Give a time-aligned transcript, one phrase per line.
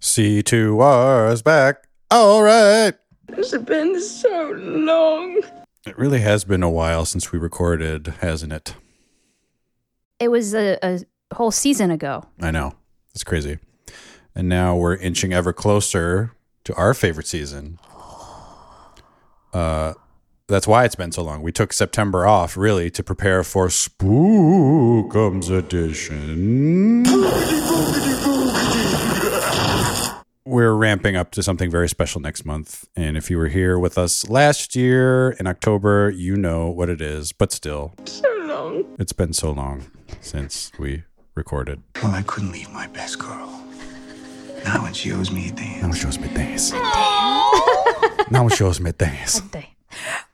[0.00, 1.88] C2R's back.
[2.10, 2.94] All right.
[3.28, 5.42] It's been so long.
[5.86, 8.74] It really has been a while since we recorded, hasn't it?
[10.18, 11.00] It was a, a
[11.34, 12.24] whole season ago.
[12.40, 12.74] I know.
[13.14, 13.58] It's crazy.
[14.34, 16.32] And now we're inching ever closer
[16.64, 17.78] to our favorite season.
[19.52, 19.94] Uh,
[20.46, 21.42] that's why it's been so long.
[21.42, 27.04] We took September off, really, to prepare for Spookums Edition.
[30.48, 32.86] We're ramping up to something very special next month.
[32.96, 37.02] And if you were here with us last year in October, you know what it
[37.02, 37.32] is.
[37.32, 38.96] But still, So long.
[38.98, 39.90] it's been so long
[40.22, 41.02] since we
[41.34, 41.82] recorded.
[42.02, 43.62] Well, I couldn't leave my best girl.
[44.64, 45.82] Not when she owes me a dance.
[45.82, 46.72] Now shows me things.
[48.30, 49.42] now shows me dance.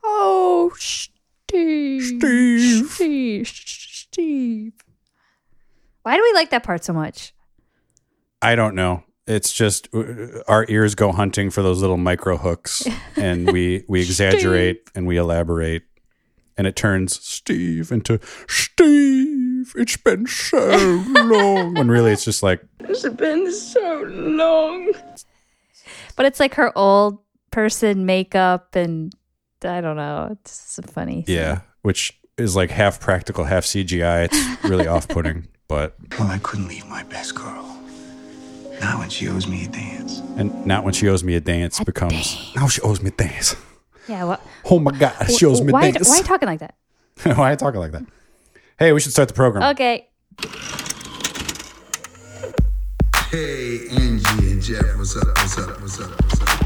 [0.05, 2.03] Oh, Steve.
[2.05, 2.87] Steve.
[2.89, 3.49] Steve.
[3.49, 4.73] Steve.
[6.05, 7.35] Why do we like that part so much?
[8.41, 9.03] I don't know.
[9.27, 14.01] It's just uh, our ears go hunting for those little micro hooks, and we we
[14.03, 15.85] exaggerate and we elaborate,
[16.59, 19.73] and it turns Steve into Steve.
[19.77, 24.93] It's been so long, when really it's just like It's been so long.
[26.17, 27.19] But it's like her old
[27.51, 29.13] person makeup and
[29.65, 30.29] I don't know.
[30.33, 31.25] It's so funny.
[31.27, 34.27] yeah, which is like half practical, half CGI.
[34.31, 37.74] It's really off putting, but Well, I couldn't leave my best girl.
[38.81, 40.21] Not when she owes me a dance.
[40.37, 43.57] and not when she owes me a dance becomes now she owes me a dance.
[44.09, 44.25] Yeah.
[44.25, 44.41] What?
[44.71, 46.09] Oh my god, she owes me a why, dance.
[46.09, 46.75] why are you talking like that?
[47.23, 48.03] why are you talking like that?
[48.79, 49.63] Hey, we should start the program.
[49.71, 50.09] Okay.
[53.31, 55.27] Hey, Angie and Jeff, what's up?
[55.27, 55.81] What's up?
[55.81, 56.11] What's up?
[56.11, 56.64] What's up?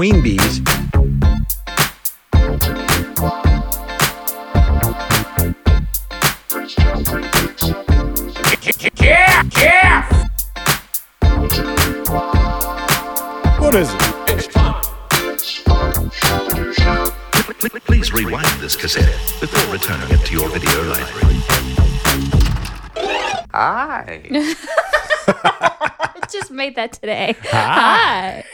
[0.00, 0.62] Queen bees
[13.58, 14.00] What is it?
[17.84, 19.04] Please rewind this cassette
[19.38, 21.34] before returning it to your video library.
[23.52, 24.22] Hi.
[25.26, 27.36] I just made that today.
[27.50, 28.44] Hi.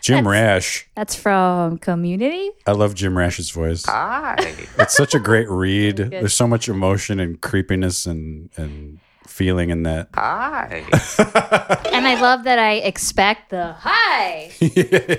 [0.00, 0.86] Jim Rash.
[0.94, 2.50] That's from Community.
[2.66, 3.84] I love Jim Rash's voice.
[3.86, 4.36] Hi.
[4.78, 5.96] It's such a great read.
[5.96, 10.08] There's so much emotion and creepiness and and feeling in that.
[10.14, 10.84] Hi.
[11.98, 14.50] And I love that I expect the hi.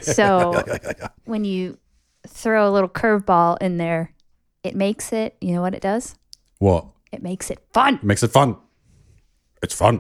[0.02, 0.64] so
[1.26, 1.78] when you
[2.26, 4.14] throw a little curveball in there,
[4.64, 6.16] it makes it, you know what it does?
[6.60, 6.86] What?
[7.12, 7.96] It makes it fun.
[7.96, 8.56] it makes it fun.
[9.62, 10.00] It's fun.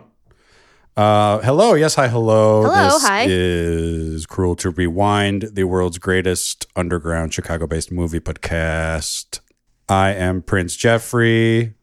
[0.97, 2.63] Uh, hello, yes, hi, hello.
[2.63, 3.25] Hello, this hi.
[3.29, 9.39] is Cruel to Rewind, the world's greatest underground Chicago-based movie podcast.
[9.87, 11.73] I am Prince Jeffrey,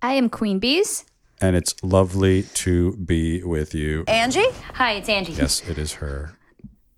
[0.00, 1.04] I am Queen Bees.
[1.40, 4.04] and it's lovely to be with you.
[4.08, 4.48] Angie?
[4.74, 5.32] Hi, it's Angie.
[5.34, 6.32] Yes, it is her.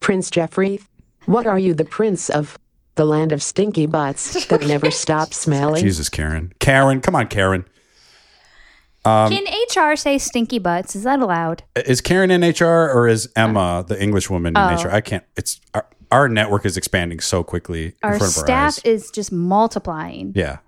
[0.01, 0.81] Prince Jeffrey,
[1.27, 2.59] what are you the prince of?
[2.97, 5.83] The land of stinky butts that never stop smelling?
[5.83, 6.53] Jesus, Karen.
[6.61, 7.65] Karen, come on, Karen.
[9.07, 9.45] Um, Can
[9.93, 10.97] HR say stinky butts?
[10.97, 11.63] Is that allowed?
[11.77, 14.75] Is Karen in HR or is Emma the English woman in Oh.
[14.83, 14.89] HR?
[14.91, 15.23] I can't.
[15.37, 18.85] It's our, our network is expanding so quickly in Our front of our staff eyes.
[18.85, 20.33] is just multiplying.
[20.35, 20.59] Yeah,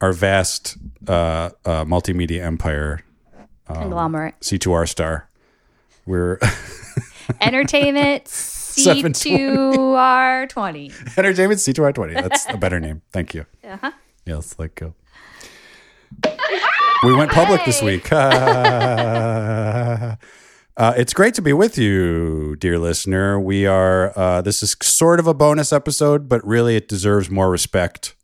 [0.00, 0.76] our vast
[1.08, 3.00] uh, uh, multimedia empire,
[3.68, 4.38] Um, Conglomerate.
[4.40, 5.28] C2R star.
[6.06, 6.38] We're
[7.40, 11.16] Entertainment C2R20.
[11.18, 12.14] entertainment C2R20.
[12.14, 13.02] That's a better name.
[13.12, 13.44] Thank you.
[13.64, 13.92] Uh-huh.
[14.26, 14.94] Yeah, let's let go.
[17.02, 18.12] We went public this week.
[18.16, 20.16] uh,
[20.76, 23.40] it's great to be with you, dear listener.
[23.40, 27.50] We are, uh, this is sort of a bonus episode, but really it deserves more
[27.50, 28.14] respect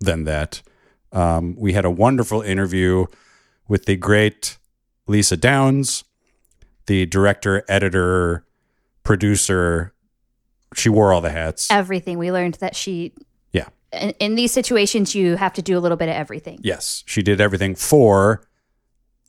[0.00, 0.60] than that.
[1.12, 3.06] Um, we had a wonderful interview
[3.68, 4.58] with the great
[5.06, 6.02] Lisa Downs,
[6.86, 8.44] the director, editor,
[9.04, 9.94] producer.
[10.74, 11.70] She wore all the hats.
[11.70, 12.18] Everything.
[12.18, 13.12] We learned that she.
[14.00, 16.60] In, in these situations, you have to do a little bit of everything.
[16.62, 18.46] Yes, she did everything for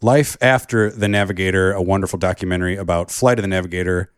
[0.02, 4.12] Life After the Navigator, a wonderful documentary about Flight of the Navigator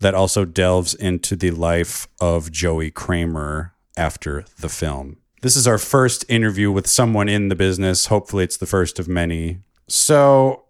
[0.00, 5.16] that also delves into the life of Joey Cramer after the film.
[5.42, 8.06] This is our first interview with someone in the business.
[8.06, 9.60] Hopefully, it's the first of many.
[9.88, 10.64] So,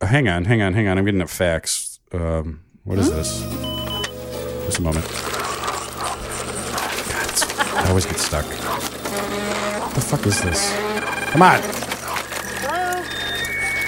[0.00, 0.98] hang on, hang on, hang on.
[0.98, 2.00] I'm getting a fax.
[2.12, 3.40] Um, what is this?
[4.66, 5.47] Just a moment.
[7.88, 8.44] I always get stuck.
[8.44, 10.74] What the fuck is this?
[11.30, 11.58] Come on.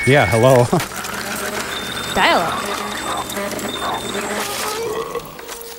[0.06, 0.64] Yeah, hello.
[2.14, 2.64] Dialogue.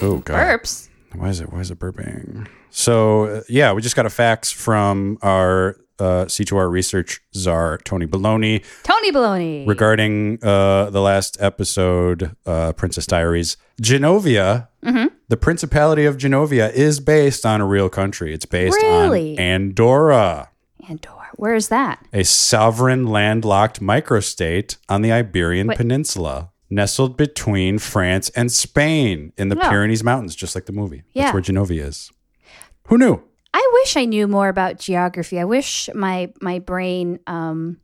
[0.03, 0.35] oh god.
[0.35, 0.89] Burps.
[1.15, 1.51] Why is it?
[1.51, 2.47] Why is it burping?
[2.69, 8.05] So uh, yeah, we just got a fax from our uh, C2R research czar Tony
[8.05, 9.67] Baloney Tony Baloney.
[9.67, 13.57] regarding uh, the last episode, uh, Princess Diaries.
[13.81, 18.33] Genovia, the Principality of Genovia, is based on a real country.
[18.33, 19.37] It's based Really?
[19.37, 20.49] on Andorra,
[20.89, 21.29] Andorra.
[21.35, 22.05] Where is that?
[22.13, 25.77] a sovereign landlocked microstate on the Iberian Wait.
[25.77, 29.69] Peninsula, nestled between France and Spain in the Oh.
[29.69, 31.03] Pyrenees Mountains, just like the movie.
[31.13, 31.31] Yeah.
[31.31, 32.11] That's where Genovia is.
[32.87, 33.21] Who knew?
[33.53, 35.39] I wish I knew more about geography.
[35.39, 37.77] I wish my my brain um,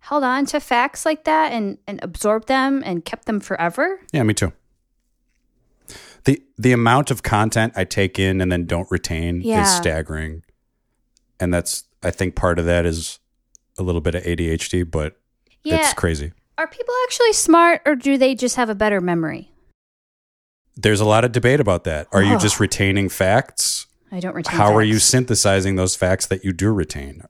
[0.00, 4.00] held on to facts like that and, and absorbed them and kept them forever.
[4.12, 4.52] Yeah, me too.
[6.28, 9.62] The the amount of content I take in and then don't retain Yeah.
[9.62, 10.42] is staggering.
[11.40, 13.18] And that's I think part of that is
[13.78, 15.16] a little bit of ADHD, but
[15.64, 15.76] Yeah.
[15.80, 16.32] it's crazy.
[16.58, 19.52] Are people actually smart or do they just have a better memory?
[20.76, 22.08] There's a lot of debate about that.
[22.12, 22.38] Are you Oh.
[22.38, 23.86] just retaining facts?
[24.12, 24.54] I don't retain.
[24.54, 27.22] How are you synthesizing those facts that you do retain?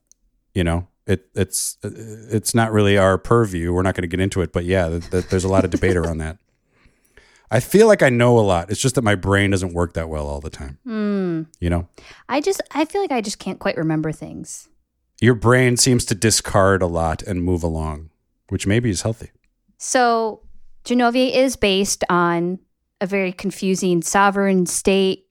[0.54, 3.72] You know, it it's it's not really our purview.
[3.72, 5.70] We're not going to get into it, but yeah, th- th- there's a lot of
[5.70, 6.38] debate around that.
[7.50, 8.70] I feel like I know a lot.
[8.70, 10.78] It's just that my brain doesn't work that well all the time.
[10.84, 11.42] Hmm.
[11.60, 11.88] You know,
[12.28, 14.68] I just I feel like I just can't quite remember things.
[15.20, 18.10] your brain seems to discard a lot and move along,
[18.50, 19.30] which maybe is healthy.
[19.78, 20.42] So
[20.84, 22.58] Genovia is based on
[23.00, 25.26] a very confusing sovereign state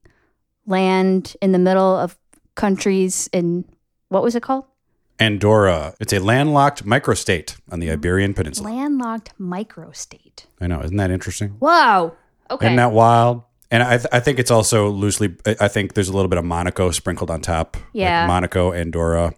[0.65, 2.17] land in the middle of
[2.55, 3.65] countries in
[4.09, 4.65] what was it called?
[5.19, 5.93] Andorra.
[5.99, 8.69] It's a landlocked microstate on the Iberian Peninsula.
[8.69, 10.45] Landlocked microstate.
[10.61, 11.49] I know, isn't that interesting?
[11.59, 12.15] Whoa.
[12.51, 12.67] Okay.
[12.67, 13.43] Isn't that wild?
[13.69, 15.35] And I, th- I think it's also loosely.
[15.59, 17.75] I think there's a little bit of Monaco sprinkled on top.
[17.75, 18.25] Like Yeah.
[18.27, 19.33] Monaco, Andorra.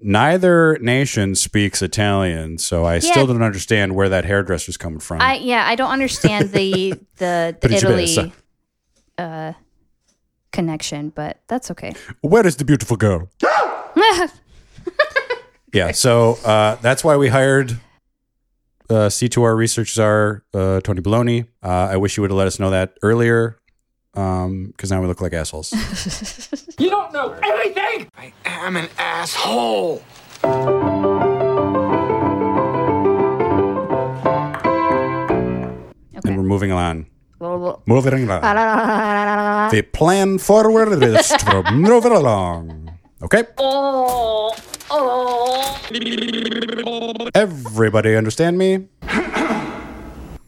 [0.00, 5.22] Neither nation speaks Italian, so I still don't understand where that hairdresser's coming from.
[5.22, 7.72] I yeah, I don't understand the the, the.
[7.72, 8.32] Italy
[9.16, 9.54] uh,
[10.52, 11.94] connection, but that's okay.
[12.20, 13.30] where is the beautiful girl?
[15.76, 17.72] yeah, so uh, that's why we hired
[18.88, 21.46] uh, C2R research czar uh, Tony Baloney.
[21.62, 23.58] Uh, I wish you would have let us know that earlier,
[24.12, 25.72] because now we look like assholes.
[26.78, 28.10] You don't know anything!
[28.18, 30.02] I am an asshole.
[36.24, 37.06] And we're moving on.
[37.40, 37.82] Okay.
[37.86, 39.70] Moving on.
[39.70, 42.85] the plan forward is to move it along.
[43.22, 43.44] Okay?
[47.34, 48.88] Everybody understand me?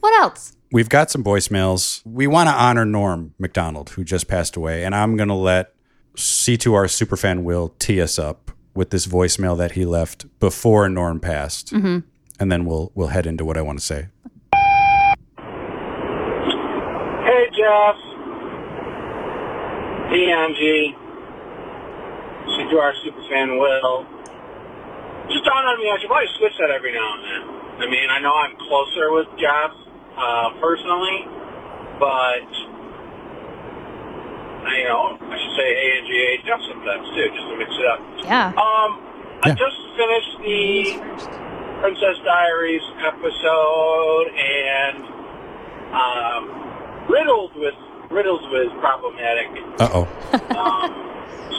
[0.01, 0.55] What else?
[0.71, 2.01] We've got some voicemails.
[2.05, 5.73] We want to honor Norm Macdonald, who just passed away, and I'm going to let
[6.15, 11.73] C2R superfan Will tee us up with this voicemail that he left before Norm passed,
[11.73, 11.99] mm-hmm.
[12.39, 14.07] and then we'll we'll head into what I want to say.
[17.25, 17.95] Hey, Jeff.
[20.11, 20.98] DMG.
[22.59, 24.05] C2R Superfan Will.
[25.31, 27.87] Just dawned on me, I should probably switch that every now and then.
[27.87, 29.71] I mean, I know I'm closer with Jeff
[30.17, 31.23] uh, personally,
[31.95, 32.49] but,
[34.67, 37.85] I, you know, I should say ANG, hey, Jeff sometimes too, just to mix it
[37.87, 37.99] up.
[38.27, 38.47] Yeah.
[38.59, 38.99] Um,
[39.41, 40.99] I just finished the
[41.79, 44.99] Princess Diaries episode and
[45.95, 47.75] um, riddled with
[48.11, 49.47] riddled with problematic
[49.79, 50.03] Uh oh.
[50.57, 50.91] um,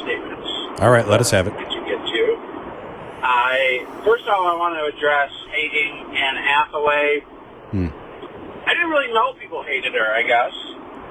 [0.02, 0.48] statements.
[0.80, 1.54] All right, let us have it.
[1.54, 2.22] That you get to.
[3.22, 7.20] I first of all, I want to address hating Anne Hathaway.
[7.70, 7.88] Hmm.
[8.66, 10.08] I didn't really know people hated her.
[10.14, 10.52] I guess.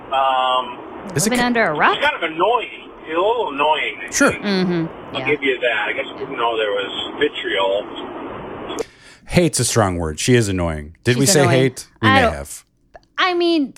[0.09, 1.95] Um, Is it Living under a rock?
[1.95, 2.89] She's kind of annoying.
[3.05, 4.01] She's a little annoying.
[4.07, 4.31] I Sure.
[4.31, 5.15] Mm-hmm.
[5.15, 5.25] I'll Yeah.
[5.27, 5.87] give you that.
[5.89, 8.85] I guess I didn't know there was vitriol.
[9.27, 10.19] Hate's a strong word.
[10.19, 10.95] She is annoying.
[11.03, 11.59] Did we say annoying.
[11.59, 11.87] hate?
[12.01, 12.65] We I may have.
[13.17, 13.73] I mean,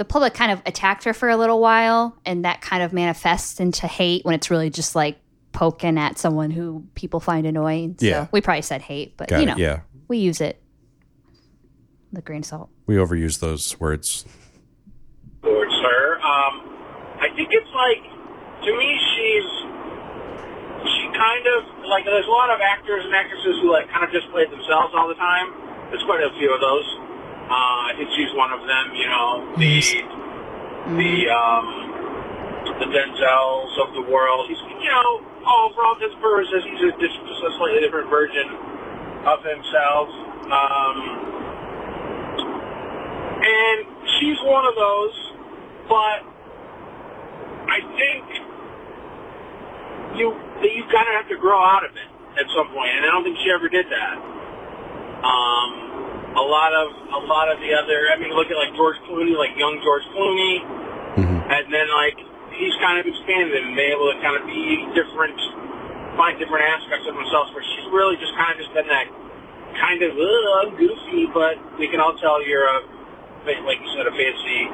[0.00, 3.60] the public kind of attacked her for a little while, and that kind of manifests
[3.60, 5.20] into hate when it's really just like
[5.52, 7.96] poking at someone who people find annoying.
[8.00, 8.26] So Yeah.
[8.32, 9.46] we probably said hate, but Got you it.
[9.52, 9.80] know, Yeah.
[10.08, 10.56] we use it
[12.16, 12.70] The a grain of salt.
[12.86, 14.24] We overuse those words.
[15.42, 16.16] towards her.
[16.16, 16.54] Um,
[17.20, 18.00] I think it's like,
[18.64, 19.48] to me, she's
[20.80, 21.60] she kind of
[21.92, 22.04] like.
[22.08, 25.08] There's a lot of actors and actresses who like kind of just play themselves all
[25.08, 25.52] the time.
[25.92, 26.88] There's quite a few of those.
[27.50, 28.94] Uh, I think she's one of them.
[28.94, 29.74] You know, the
[30.94, 31.66] the um,
[32.78, 34.46] the Denzels of the world.
[34.48, 37.80] He's you know, all for all intents and purposes, he's a, just just a slightly
[37.82, 38.46] different version
[39.26, 40.08] of himself.
[40.46, 40.96] Um,
[43.42, 43.78] and
[44.20, 45.16] she's one of those,
[45.88, 46.18] but
[47.66, 48.24] I think
[50.18, 53.06] you that you kind of have to grow out of it at some point, and
[53.06, 54.16] I don't think she ever did that.
[55.24, 58.96] Um, a lot of a lot of the other, I mean, look at like George
[59.10, 60.62] Clooney, like young George Clooney
[61.18, 61.42] Mhm.
[61.50, 62.18] and then like
[62.54, 65.34] he's kind of expanded and been able to kind of be different,
[66.16, 67.50] find different aspects of himself.
[67.54, 69.08] Where she's really just kind of just been that
[69.80, 72.80] kind of uh, goofy, but we can all tell you're a
[73.66, 74.68] like you said a fancy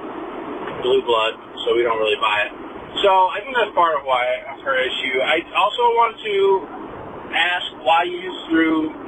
[0.82, 1.34] blue blood,
[1.64, 2.52] so we don't really buy it.
[3.02, 5.20] So I think that's part of why of her issue.
[5.22, 6.68] I also want to
[7.32, 9.05] ask why you threw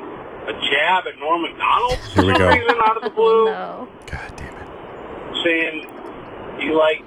[0.49, 2.49] a jab at Norm Macdonald for Here we some go.
[2.49, 3.89] reason out of the blue, No.
[4.07, 4.69] God damn it.
[5.45, 5.87] saying
[6.61, 7.05] you like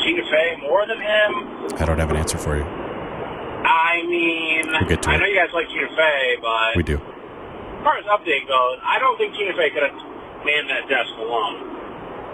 [0.00, 1.74] Tina Fey more than him.
[1.80, 2.62] I don't have an answer for you.
[2.62, 5.18] I mean, We'll get to I it.
[5.18, 6.96] know you guys like Tina Fey, but We do.
[6.96, 9.94] as far as update goes, I don't think Tina Fey could have
[10.44, 11.74] manned that desk alone.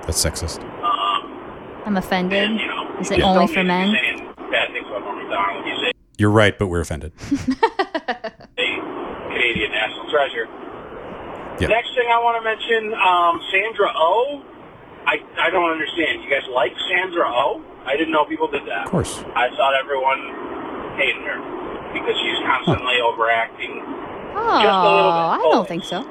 [0.02, 0.60] That's sexist.
[0.82, 2.42] Um, I'm offended.
[2.50, 4.50] and, you know, Is it just only don't for need to be men?
[4.50, 5.64] Bad things about Norm Macdonald.
[5.64, 7.12] He's a, You're right, but we're offended.
[9.42, 10.46] a Canadian national treasure.
[11.60, 11.68] Yeah.
[11.68, 14.42] Next thing I want to mention, um, Sandra Oh.
[15.04, 16.22] I, I don't understand.
[16.22, 17.62] You guys like Sandra Oh?
[17.84, 18.86] I didn't know people did that.
[18.86, 19.18] Of course.
[19.34, 21.38] I thought everyone hated her
[21.92, 23.82] because she's constantly overacting.
[24.34, 25.28] Oh, Just a little bit.
[25.34, 26.02] I don't think so.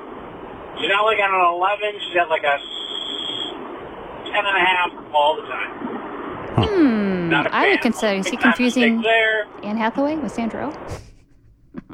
[0.77, 1.99] She's not like at an 11.
[2.03, 5.71] She's at like a s- 10 and a half all the time.
[6.67, 7.29] Hmm.
[7.29, 8.19] Not a I would consider.
[8.19, 9.03] Is he confusing.
[9.63, 10.97] Anne Hathaway with Sandra Oh?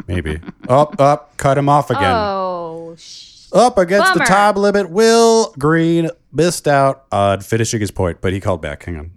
[0.07, 0.39] Maybe.
[0.69, 2.15] up, up, cut him off again.
[2.15, 4.25] Oh, sh- Up against Bummer.
[4.25, 4.89] the time limit.
[4.89, 8.83] Will Green missed out on finishing his point, but he called back.
[8.85, 9.11] Hang on.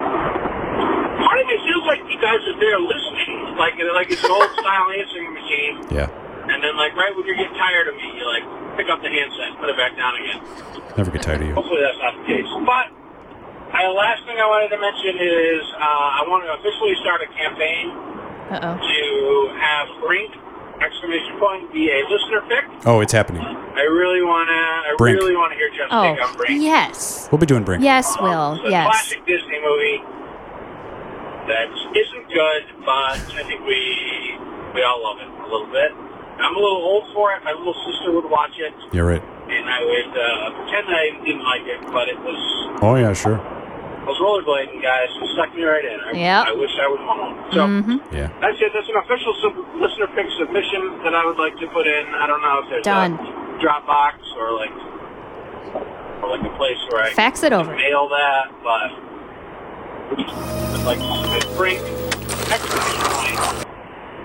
[0.00, 4.50] Part of me feels like you guys are there listening, like like it's an old
[4.56, 5.74] style answering machine.
[5.92, 6.08] Yeah.
[6.48, 8.44] And then like right when you're getting tired of me, you like
[8.76, 10.40] pick up the handset, put it back down again.
[10.96, 11.54] Never get tired of you.
[11.54, 12.46] Hopefully that's not the case.
[12.68, 12.86] But
[13.74, 17.28] uh, last thing I wanted to mention is uh, I want to officially start a
[17.32, 17.90] campaign
[18.54, 18.76] uh-oh.
[18.78, 20.30] to have Brink
[20.82, 22.86] exclamation point be a listener pick.
[22.86, 23.42] Oh, it's happening.
[23.42, 25.18] I really wanna I Brink.
[25.18, 26.62] really wanna hear Jeff's take on Oh, Brink.
[26.62, 27.28] yes.
[27.30, 27.82] We'll be doing Brink.
[27.82, 28.54] Yes, Will.
[28.54, 28.86] It's a Yes.
[28.86, 30.02] classic Disney movie
[31.48, 34.38] that isn't good, but I think we
[34.74, 35.92] we all love it a little bit.
[36.40, 37.44] I'm a little old for it.
[37.44, 39.22] My little sister would watch it, You're right.
[39.48, 43.38] and I would uh, pretend I didn't like it, but it was Oh, yeah, sure.
[44.06, 45.98] Those rollerblading guys just sucked me right in.
[46.00, 46.46] I, Yep.
[46.48, 47.34] I wish I was home.
[47.52, 48.00] So Mhm.
[48.12, 48.28] Yeah.
[48.40, 48.72] that's it.
[48.74, 52.04] That's an official sub- listener pick submission that I would like to put in.
[52.14, 53.14] I don't know if there's Done.
[53.18, 54.72] a Dropbox or like
[56.22, 57.74] or like a place where I Fax it over.
[57.76, 58.90] mail that, but
[60.18, 61.80] I'd like to submit Brink
[62.52, 63.38] exclamation point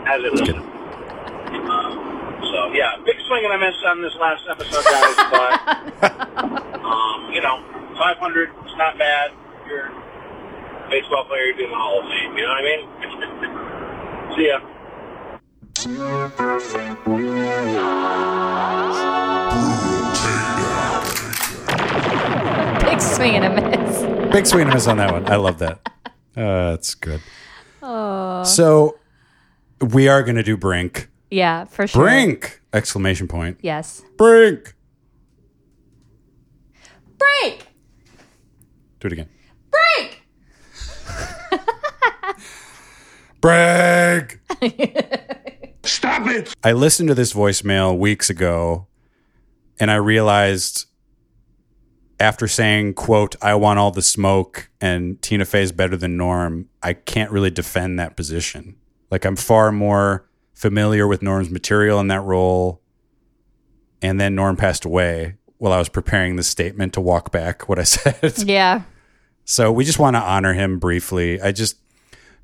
[0.07, 0.55] as it is.
[2.51, 5.15] So yeah, big swing and a miss on this last episode, guys.
[5.31, 5.51] but
[6.83, 7.61] um, you know,
[7.97, 9.31] 500 is not bad.
[9.69, 9.91] You're
[10.89, 12.35] baseball player, you're doing the Hall of Fame.
[12.35, 12.81] You know what I mean?
[14.35, 14.59] See ya.
[22.89, 24.33] Big swing and a miss.
[24.33, 25.31] Big swing and a miss on that one.
[25.31, 25.79] I love that.
[26.37, 27.21] Uh, that's good.
[27.83, 28.43] Oh.
[28.45, 28.97] So
[29.81, 31.09] we are going to do Brink.
[31.29, 32.03] Yeah, for sure.
[32.03, 32.61] Brink!
[32.71, 33.57] Exclamation point.
[33.61, 34.03] Yes.
[34.15, 34.73] Brink!
[37.17, 37.67] Break!
[39.01, 39.27] Do it again.
[39.97, 40.21] Break!
[43.41, 44.39] Brink!
[45.83, 46.53] Stop it!
[46.63, 48.87] I listened to this voicemail weeks ago
[49.79, 50.85] and I realized
[52.19, 56.93] after saying, quote, I want all the smoke and Tina Fey's better than Norm, I
[56.93, 58.75] can't really defend that position.
[59.09, 62.81] Like I'm far more familiar with Norm's material in that role.
[64.01, 67.79] And then Norm passed away while I was preparing the statement to walk back what
[67.79, 68.37] I said.
[68.39, 68.83] Yeah.
[69.49, 71.41] So we just want to honor him briefly.
[71.41, 71.77] I just,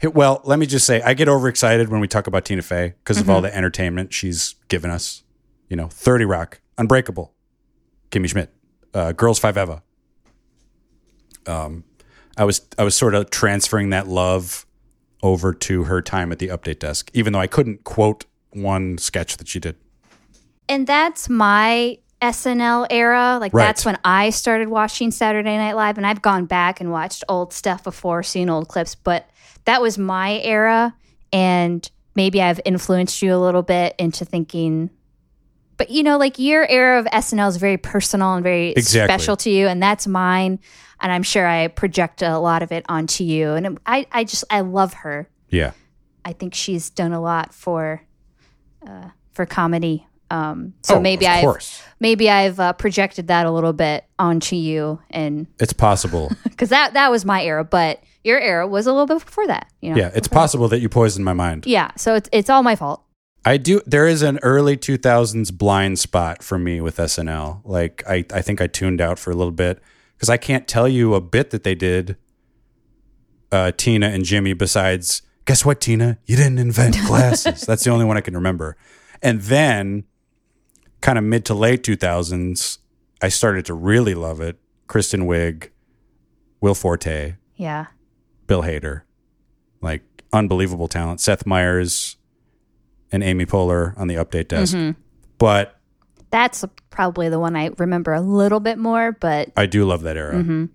[0.02, 3.20] well, let me just say, I get overexcited when we talk about Tina Fey because
[3.20, 5.22] of all the entertainment she's given us.
[5.70, 7.32] You know, 30 Rock, Unbreakable,
[8.10, 8.52] Kimmy Schmidt,
[8.96, 9.84] uh, Girls Five Eva.
[11.46, 11.84] Um,
[12.38, 14.66] I was I was sort of transferring that love
[15.22, 19.38] over to her time at the update desk, even though I couldn't quote one sketch
[19.38, 19.76] that she did.
[20.68, 22.00] And that's my
[22.32, 23.38] SNL era.
[23.40, 23.66] Like Right.
[23.66, 27.54] that's when I started watching Saturday Night Live and I've gone back and watched old
[27.54, 29.30] stuff before, seen old clips, but
[29.66, 30.96] that was my era
[31.34, 34.90] and maybe I've influenced you a little bit into thinking
[35.78, 39.14] but you know like your era of SNL is very personal and very Exactly.
[39.14, 40.60] special to you and that's mine
[41.02, 44.44] and I'm sure I project a lot of it onto you and I I just
[44.50, 45.28] I love her.
[45.50, 45.72] Yeah.
[46.24, 48.02] I think she's done a lot for
[48.88, 50.08] uh, for comedy.
[50.32, 51.46] Um, so Oh, maybe I've
[52.00, 56.32] maybe I've uh, projected that a little bit onto you, and It's possible.
[56.44, 59.72] because that that was my era, but your era was a little bit before that.
[59.82, 61.66] You know, yeah, it's possible that you poisoned my mind.
[61.68, 61.92] yeah.
[61.96, 63.04] So it's it's all my fault.
[63.48, 63.80] I do.
[63.86, 67.62] There is an early 2000s blind spot for me with SNL.
[67.64, 69.80] Like, I, I think I tuned out for a little bit
[70.16, 72.18] because I can't tell you a bit that they did
[73.52, 76.18] uh, Tina and Jimmy besides, guess what, Tina?
[76.26, 77.62] You didn't invent glasses.
[77.68, 78.78] That's the only one I can remember.
[79.22, 80.06] And then,
[81.02, 82.78] kind of mid to late 2000s,
[83.22, 84.58] I started to really love it.
[84.88, 85.70] Kristen Wiig,
[86.62, 87.88] Will Forte, Yeah.
[88.48, 89.02] Bill Hader,
[89.82, 91.20] like unbelievable talent.
[91.20, 92.18] Seth Meyers
[93.12, 94.76] and Amy Poehler on the update desk.
[94.76, 95.00] Mm-hmm.
[95.38, 95.80] But
[96.30, 100.18] That's probably the one I remember a little bit more, but I do love that
[100.18, 100.36] era.
[100.36, 100.66] Mm-hmm.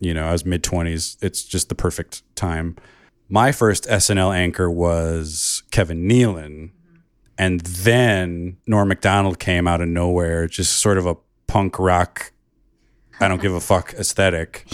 [0.00, 1.16] You know, I was mid 20s.
[1.22, 2.76] It's just the perfect time.
[3.28, 6.70] My first SNL anchor was Kevin Nealon.
[7.38, 11.16] And then Norm Macdonald came out of nowhere, just sort of a
[11.46, 12.32] punk rock,
[13.20, 14.66] I don't give a fuck aesthetic.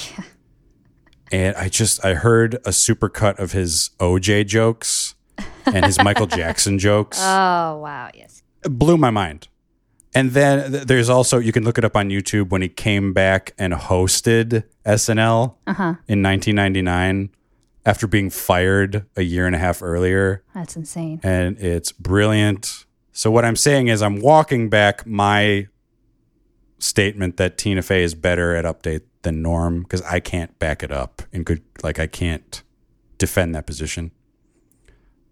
[1.30, 5.14] And I just, I heard a supercut of his OJ jokes
[5.66, 8.42] and his Michael Jackson jokes oh wow, yes.
[8.64, 9.48] it blew my mind.
[10.16, 13.52] And then there's also you can look it up on YouTube when he came back
[13.58, 15.94] and hosted SNL uh-huh.
[16.06, 17.30] in 1999
[17.86, 21.20] after being fired a year and a half earlier, That's insane.
[21.22, 22.86] and it's brilliant.
[23.12, 25.68] So what I'm saying is I'm walking back my
[26.78, 30.90] statement that Tina Fey is better at update than Norm because I can't back it
[30.92, 32.62] up and could like I can't
[33.18, 34.10] defend that position.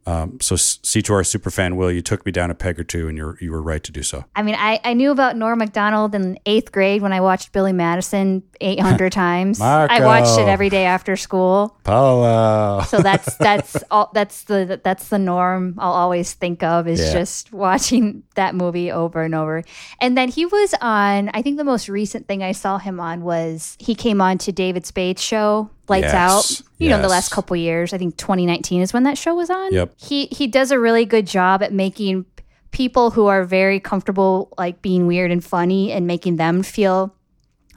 [0.04, 3.38] Um, so C2R superfan Will, you took me down a peg or two, and you're
[3.40, 4.24] you were right to do so.
[4.34, 7.72] I mean, I, I knew about Norm Macdonald in eighth grade when I watched Billy
[7.72, 9.60] Madison 800 times.
[9.60, 11.76] I watched it every day after school.
[11.84, 12.84] Paula.
[12.88, 17.12] So that's that's all that's the that's the norm I'll always think of is Yeah.
[17.12, 19.62] just watching that movie over and over.
[20.00, 23.22] And then he was on I think the most recent thing I saw him on
[23.22, 26.66] was he came on to David Spade's show Lights Yes, Out.
[26.78, 27.92] You know, in the last couple years.
[27.92, 29.72] I think 2019 is when that show was on.
[29.72, 29.94] Yep.
[29.98, 32.24] He he does a really good job at making
[32.70, 37.14] people who are very comfortable like being weird and funny and making them feel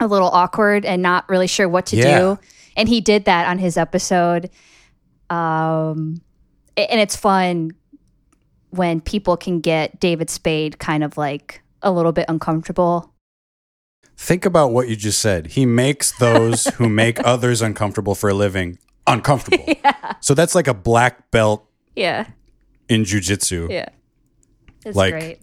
[0.00, 2.18] a little awkward and not really sure what to Yeah.
[2.18, 2.38] do.
[2.76, 4.50] And he did that on his episode.
[5.30, 6.20] Um,
[6.76, 7.72] and it's fun
[8.70, 13.12] when people can get David Spade kind of like a little bit uncomfortable.
[14.16, 15.48] Think about what you just said.
[15.48, 19.64] He makes those who make others uncomfortable for a living uncomfortable.
[19.84, 20.14] yeah.
[20.20, 22.26] So that's like a black belt Yeah.
[22.88, 23.70] in jujitsu.
[23.70, 23.88] Yeah.
[24.84, 25.40] It's Like- great.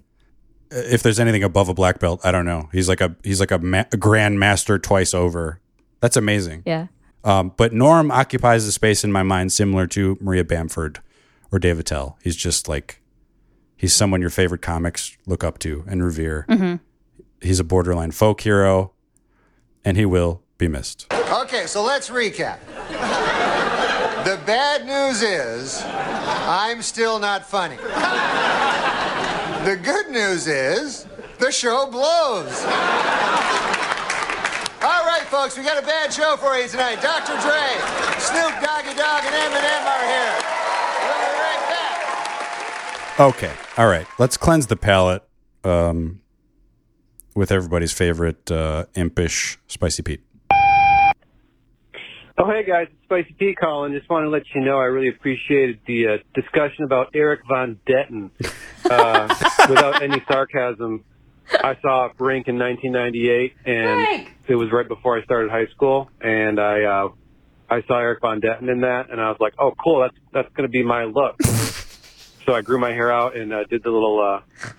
[0.76, 2.68] If there's anything above a black belt, I don't know.
[2.72, 5.60] He's like a he's like a, ma- a grand master twice over.
[6.00, 6.64] That's amazing.
[6.66, 6.88] Yeah.
[7.24, 11.00] Um, but Norm occupies a space in my mind similar to Maria Bamford
[11.52, 12.18] or Dave Attell.
[12.24, 13.04] He's just like
[13.78, 16.48] he's someone your favorite comics look up to and revere.
[17.44, 18.94] He's a borderline folk hero,
[19.84, 21.14] and he will be missed.
[21.14, 22.60] Okay, so let's recap.
[24.24, 27.76] The bad news is I'm still not funny.
[29.66, 31.08] The good news is
[31.40, 32.64] the show blows.
[34.84, 37.02] All right, folks, we got a bad show for you tonight.
[37.02, 37.32] Dr.
[37.40, 37.64] Dre,
[38.20, 40.36] Snoop Doggy Dogg, and Eminem are here.
[41.04, 43.20] We'll be right back.
[43.20, 44.06] Okay, all right.
[44.20, 45.24] Let's cleanse the palate
[45.64, 46.20] um,
[47.36, 50.24] with everybody's favorite uh, impish spicy Pete.
[52.36, 53.94] Oh, hey guys, it's Spicy P calling.
[53.94, 57.80] Just want to let you know I really appreciated the uh, discussion about Erik von
[57.88, 58.32] Detten.
[58.84, 59.28] Uh,
[59.70, 61.06] without any sarcasm,
[61.52, 66.60] I saw Brink in 1998, and it was right before I started high school, and
[66.60, 67.10] I uh,
[67.70, 70.52] I saw Erik von Detten in that, and I was like, oh, cool, that's that's
[70.56, 71.36] going to be my look.
[72.46, 74.72] so I grew my hair out and uh, did the little uh,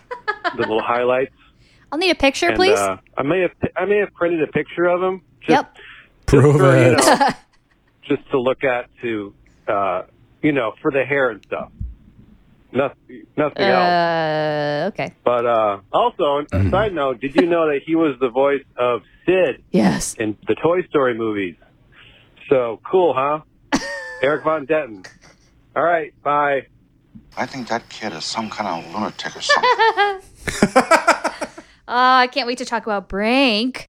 [0.56, 1.34] the little highlights.
[1.94, 2.76] I'll need a picture, and, please.
[2.76, 5.22] Uh, I may have I may have printed a picture of him.
[5.42, 5.76] Just, yep.
[6.26, 6.98] Prove for, you it.
[6.98, 7.28] know,
[8.08, 9.32] just to look at to
[9.68, 10.02] uh
[10.42, 11.70] you know for the hair and stuff
[12.72, 15.14] nothing nothing else Uh, okay.
[15.24, 19.02] but uh also a side note did you know that he was the voice of
[19.24, 20.14] sid Yes.
[20.14, 21.54] in the toy story movies
[22.50, 23.40] so cool huh
[24.22, 25.06] Erik von Detten
[25.76, 26.66] all right bye
[27.36, 31.33] I think that kid is some kind of lunatic or something.
[31.86, 33.86] Oh, I can't wait to talk about Brink.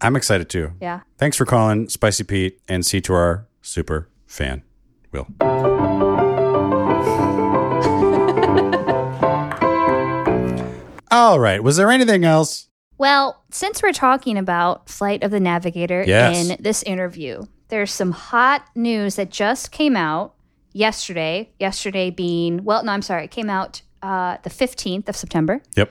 [0.00, 0.72] I'm excited too.
[0.80, 1.00] Yeah.
[1.16, 4.62] Thanks for calling Spicy Pete and C2R super fan.
[5.12, 5.26] Will.
[11.10, 11.62] All right.
[11.62, 12.68] Was there anything else?
[12.98, 16.50] Well, since we're talking about Flight of the Navigator Yes.
[16.50, 20.34] in this interview, there's some hot news that just came out
[20.72, 21.50] yesterday.
[21.58, 25.62] Yesterday being, well, no, I'm sorry, it came out uh, the 15th of September.
[25.76, 25.90] Yep.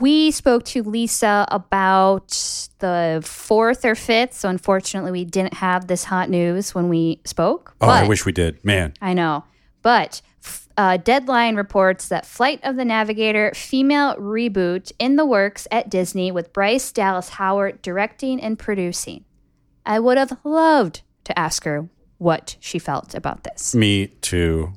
[0.00, 2.30] We spoke to Lisa about
[2.78, 4.34] the fourth or fifth.
[4.34, 7.74] So unfortunately, we didn't have this hot news when we spoke.
[7.80, 8.64] Oh, I wish we did.
[8.64, 8.94] Man.
[9.02, 9.44] I know.
[9.82, 10.22] But
[10.76, 16.32] uh, Deadline reports that Flight of the Navigator female reboot in the works at Disney
[16.32, 19.24] with Bryce Dallas Howard directing and producing.
[19.84, 23.74] I would have loved to ask her what she felt about this.
[23.74, 24.72] Me too.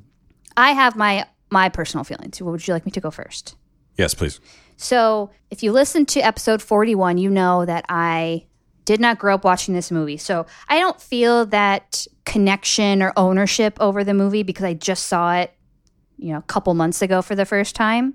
[0.56, 2.40] I have my my personal feelings.
[2.42, 3.56] Would you like me to go first?
[3.96, 4.40] Yes, please.
[4.76, 8.46] So, if you listen to episode 41, you know that I
[8.84, 10.16] did not grow up watching this movie.
[10.16, 15.34] So, I don't feel that connection or ownership over the movie because I just saw
[15.36, 15.52] it,
[16.18, 18.14] you know, a couple months ago for the first time.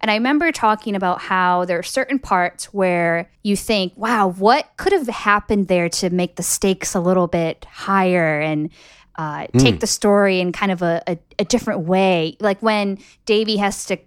[0.00, 4.70] And I remember talking about how there are certain parts where you think, wow, what
[4.76, 8.70] could have happened there to make the stakes a little bit higher and
[9.16, 9.80] uh, take Mm.
[9.80, 12.36] the story in kind of a, a, a different way?
[12.38, 13.98] Like when Davy has to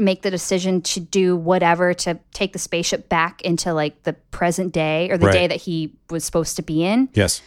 [0.00, 4.72] make the decision to do whatever to take the spaceship back into like the present
[4.72, 5.32] day or the Right.
[5.32, 7.42] day that he was supposed to be in Yes.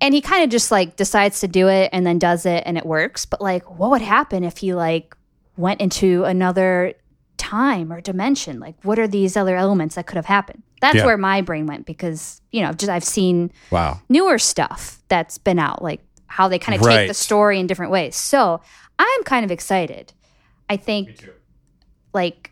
[0.00, 2.76] and he kind of just like decides to do it and then does it and
[2.76, 5.16] it works but like what would happen if he like
[5.56, 6.94] went into another
[7.36, 11.06] time or dimension like what are these other elements that could have happened that's Yeah.
[11.06, 14.00] where my brain went because you know just i've seen Wow.
[14.08, 17.92] newer stuff that's been out like how they kind of take the story in different
[17.92, 18.60] ways so
[18.98, 20.12] i'm kind of excited
[20.68, 21.28] i think
[22.12, 22.50] like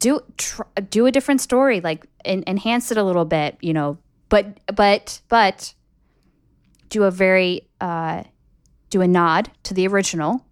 [0.00, 3.98] do tr- do a different story like en- enhance it a little bit you know
[4.28, 5.74] but but but
[6.88, 8.22] do a very uh
[8.90, 10.44] do a nod to the original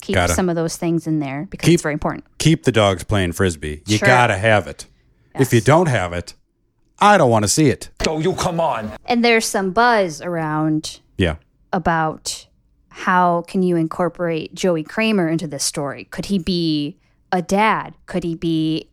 [0.00, 0.32] keep Gotta.
[0.34, 3.32] some of those things in there because Keep- it's very important Keep the dogs playing
[3.32, 3.82] frisbee.
[3.86, 4.06] You Sure.
[4.06, 4.86] gotta have it.
[5.34, 6.34] If you don't have it,
[6.98, 7.88] I don't want to see it.
[8.06, 8.92] Oh, you come on.
[9.06, 11.36] and there's some buzz around Yeah.
[11.72, 12.46] about
[12.96, 16.04] how can you incorporate Joey Cramer into this story?
[16.04, 16.96] Could he be
[17.32, 17.94] a dad?
[18.06, 18.88] Could he be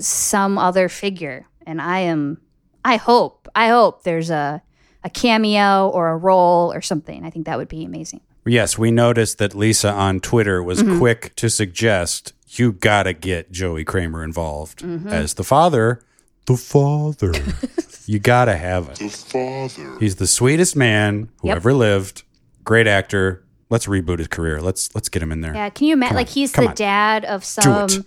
[0.00, 1.46] some other figure?
[1.64, 2.40] And I am
[2.84, 4.60] I hope I hope there's a
[5.04, 7.24] a cameo or a role or something.
[7.24, 8.20] I think that would be amazing.
[8.44, 10.98] Yes, we noticed that Lisa on Twitter was Mhm.
[10.98, 15.06] quick to suggest you gotta get Joey Cramer involved Mhm.
[15.06, 16.02] as the father.
[16.46, 17.32] The father.
[18.06, 18.96] you gotta have it.
[18.98, 19.96] The father.
[20.00, 21.56] He's the sweetest man who Yep.
[21.56, 22.24] ever lived.
[22.64, 23.44] Great actor.
[23.70, 24.60] Let's reboot his career.
[24.60, 25.54] Let's let's get him in there.
[25.54, 26.16] Yeah, can you imagine?
[26.16, 26.76] Like he's come the on.
[26.76, 28.04] dad of some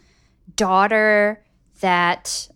[0.56, 1.44] daughter
[1.82, 2.48] that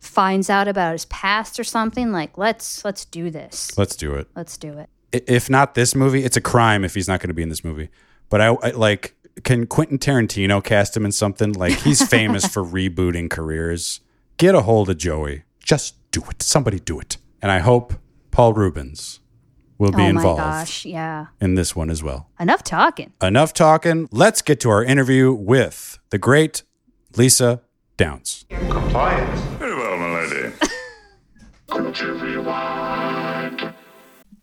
[0.00, 2.10] finds out about his past or something.
[2.12, 3.76] Like let's let's do this.
[3.78, 4.28] Let's do it.
[4.34, 4.88] Let's do it.
[5.12, 7.64] If not this movie, it's a crime if he's not going to be in this
[7.64, 7.90] movie.
[8.28, 11.52] But I, I like can Quentin Tarantino cast him in something?
[11.52, 14.00] Like he's famous for rebooting careers.
[14.36, 15.44] Get a hold of Joey.
[15.62, 16.42] Just do it.
[16.42, 17.16] Somebody do it.
[17.42, 17.94] And I hope
[18.30, 19.19] Paul Reubens
[19.80, 21.26] will be oh involved my gosh, yeah.
[21.40, 22.28] in this one as well.
[22.38, 23.14] Enough talking.
[23.22, 24.08] Enough talking.
[24.12, 26.62] Let's get to our interview with the great
[27.16, 27.62] Lisa
[27.96, 28.44] Downs.
[28.50, 29.40] Compliance.
[29.58, 30.54] Very well, my lady.
[31.68, 33.72] Could you rewind?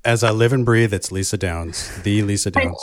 [0.03, 2.81] As I live and breathe, it's Lisa Downs, the Lisa Downs.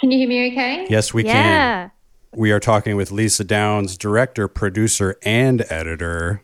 [0.00, 0.86] Can you hear me okay?
[0.90, 1.32] Yes, we Yeah.
[1.32, 1.90] can.
[2.34, 6.42] We are talking with Lisa Downs, director, producer, and editor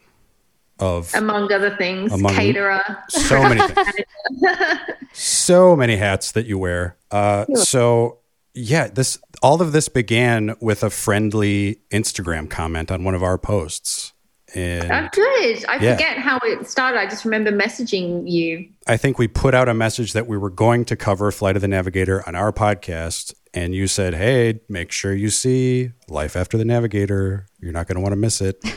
[0.82, 2.82] of Among other things, Among- caterer.
[3.08, 3.60] so many
[5.12, 6.96] so many hats that you wear.
[7.10, 8.18] Uh, so
[8.54, 13.38] yeah, this all of this began with a friendly Instagram comment on one of our
[13.38, 14.12] posts,
[14.54, 15.64] and I did.
[15.66, 15.92] I Yeah.
[15.94, 16.98] forget how it started.
[16.98, 18.68] I just remember messaging you.
[18.86, 21.62] I think we put out a message that we were going to cover Flight of
[21.62, 26.58] the Navigator on our podcast, and you said, "Hey, make sure you see Life After
[26.58, 27.46] the Navigator.
[27.60, 28.62] You're not going to want to miss it."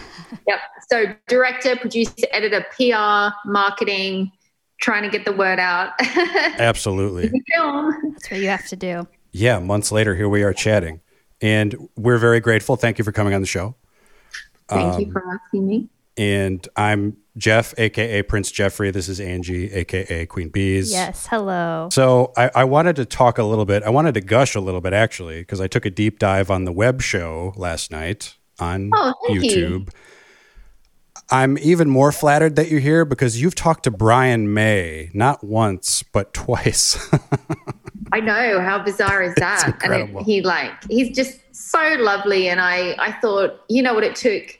[0.47, 0.59] Yep.
[0.89, 4.31] So director, producer, editor, PR, marketing,
[4.81, 5.91] trying to get the word out.
[5.99, 7.31] Absolutely.
[7.53, 8.13] Film.
[8.13, 9.07] That's what you have to do.
[9.31, 11.01] Yeah, months later, here we are chatting,
[11.41, 12.75] and we're very grateful.
[12.75, 13.75] Thank you for coming on the show.
[14.69, 15.89] Thank you Um, for asking me.
[16.17, 18.89] And I'm Jeff, aka Prince Jeffrey.
[18.91, 20.89] This is Angie, aka Queen Bees.
[20.91, 21.27] Yes.
[21.29, 21.89] Hello.
[21.91, 23.83] So I, I wanted to talk a little bit.
[23.83, 26.63] I wanted to gush a little bit, actually, because I took a deep dive on
[26.63, 29.85] the web show last night on Oh, thank you.
[31.31, 36.03] I'm even more flattered that you're here because you've talked to Brian May not once
[36.03, 36.97] but twice.
[38.11, 42.47] I know how bizarre is that, and it, he like he's just so lovely.
[42.49, 44.57] And I I thought you know what it took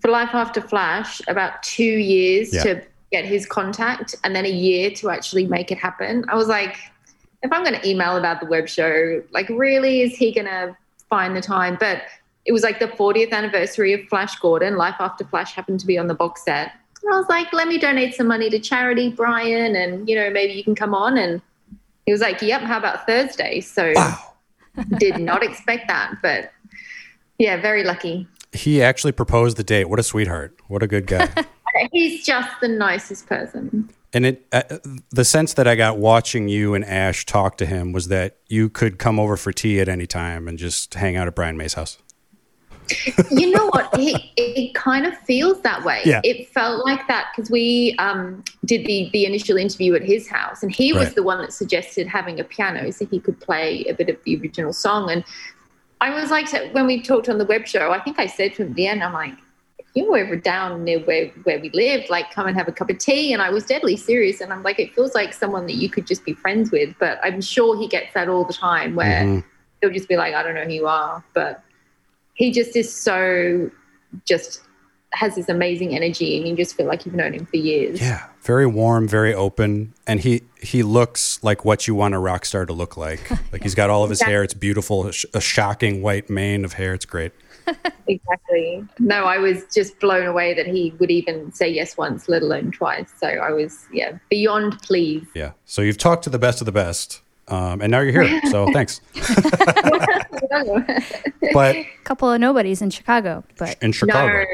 [0.00, 2.62] for Life After Flash about two years Yeah.
[2.64, 2.82] to
[3.12, 6.24] get his contact, and then a year to actually make it happen.
[6.28, 6.76] I was like,
[7.42, 10.74] if I'm going to email about the web show, like really is he going to
[11.10, 11.76] find the time?
[11.78, 12.02] But
[12.46, 14.76] it was like the 40th anniversary of Flash Gordon.
[14.76, 16.72] Life After Flash happened to be on the box set.
[17.02, 20.30] And I was like, let me donate some money to charity, Brian, and you know
[20.30, 21.40] maybe you can come on and
[22.06, 23.94] he was like, "Yep, how about Thursday?" So
[24.98, 26.52] did not expect that, but
[27.38, 28.26] yeah, very lucky.
[28.52, 29.86] he actually proposed the date.
[29.86, 30.56] What a sweetheart.
[30.68, 31.28] What a good guy.
[31.92, 33.88] He's just the nicest person.
[34.12, 34.62] And it, uh,
[35.10, 38.68] the sense that I got watching you and Ash talk to him was that you
[38.68, 41.74] could come over for tea at any time and just hang out at Brian May's
[41.74, 41.98] house.
[43.30, 43.90] You know what?
[43.94, 46.02] It, it kind of feels that way.
[46.04, 46.20] Yeah.
[46.24, 50.62] It felt like that because we um, did the, the initial interview at his house,
[50.62, 51.14] and he was Right.
[51.16, 54.36] the one that suggested having a piano so he could play a bit of the
[54.40, 55.10] original song.
[55.10, 55.24] And
[56.00, 58.62] I was like, when we talked on the web show, I think I said to
[58.62, 59.34] him at the end, I'm like,
[59.78, 62.90] if you're ever down near where, where we lived, like come and have a cup
[62.90, 63.32] of tea.
[63.32, 64.40] And I was deadly serious.
[64.40, 66.94] And I'm like, it feels like someone that you could just be friends with.
[66.98, 69.44] But I'm sure he gets that all the time where Mhm.
[69.80, 71.24] he'll just be like, I don't know who you are.
[71.34, 71.62] But
[72.40, 73.70] he just is so
[74.24, 74.62] just
[75.12, 78.00] has this amazing energy and you just feel like you've known him for years.
[78.00, 82.46] Yeah, very warm, very open, and he he looks like what you want a rock
[82.46, 83.20] star to look like.
[83.52, 86.64] Like he's got all of his hair; it's beautiful, a, sh- a shocking white mane
[86.64, 86.94] of hair.
[86.94, 87.32] It's great.
[88.08, 88.84] Exactly.
[88.98, 92.72] No, I was just blown away that he would even say yes once, let alone
[92.72, 93.08] twice.
[93.16, 95.28] So I was, yeah, beyond pleased.
[95.32, 95.52] Yeah.
[95.64, 98.40] So you've talked to the best of the best, um, and now you're here.
[98.50, 99.00] So thanks.
[101.52, 104.44] But a couple of nobodies in Chicago, but in Chicago,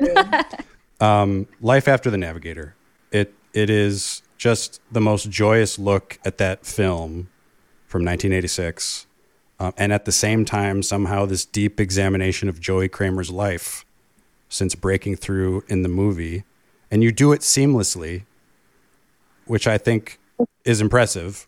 [1.00, 2.74] um, Life After the Navigator.
[3.12, 7.28] It it is just the most joyous look at that film
[7.86, 9.06] from 1986,
[9.60, 13.84] um, and at the same time, somehow this deep examination of Joey Cramer's life
[14.48, 16.44] since breaking through in the movie,
[16.90, 18.24] and you do it seamlessly,
[19.44, 20.18] which I think
[20.64, 21.46] is impressive.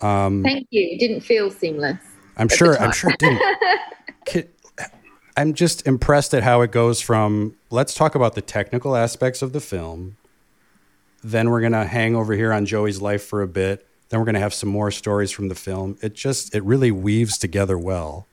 [0.00, 0.88] Um, Thank you.
[0.92, 1.98] It didn't feel seamless.
[2.38, 2.78] I'm sure.
[2.80, 3.42] I'm sure it didn't.
[5.36, 9.52] I'm just impressed at how it goes from let's talk about the technical aspects of
[9.52, 10.16] the film.
[11.22, 13.86] Then we're gonna hang over here on Joey's life for a bit.
[14.08, 15.96] Then we're gonna have some more stories from the film.
[16.02, 18.26] It just it really weaves together well.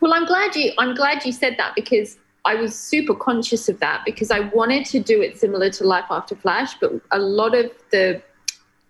[0.00, 0.72] Well, I'm glad you.
[0.78, 4.84] I'm glad you said that because I was super conscious of that because I wanted
[4.86, 8.20] to do it similar to Life After Flash, but a lot of the,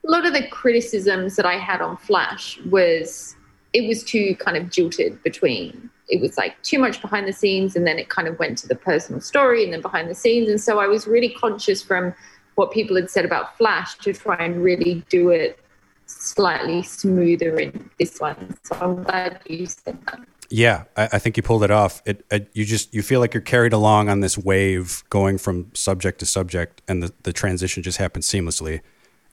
[0.06, 3.36] a lot of the criticisms that I had on Flash was
[3.72, 5.90] it was too kind of jilted between.
[6.08, 8.68] It was like too much behind the scenes, and then it kind of went to
[8.68, 12.14] the personal story, and then behind the scenes, and so I was really conscious from
[12.54, 15.58] what people had said about Flash to try and really do it
[16.06, 18.56] slightly smoother in this one.
[18.64, 20.20] So I'm glad you said that.
[20.50, 22.02] Yeah, I, I think you pulled it off.
[22.04, 25.70] It, it you just you feel like you're carried along on this wave, going from
[25.74, 28.80] subject to subject, and the the transition just happens seamlessly.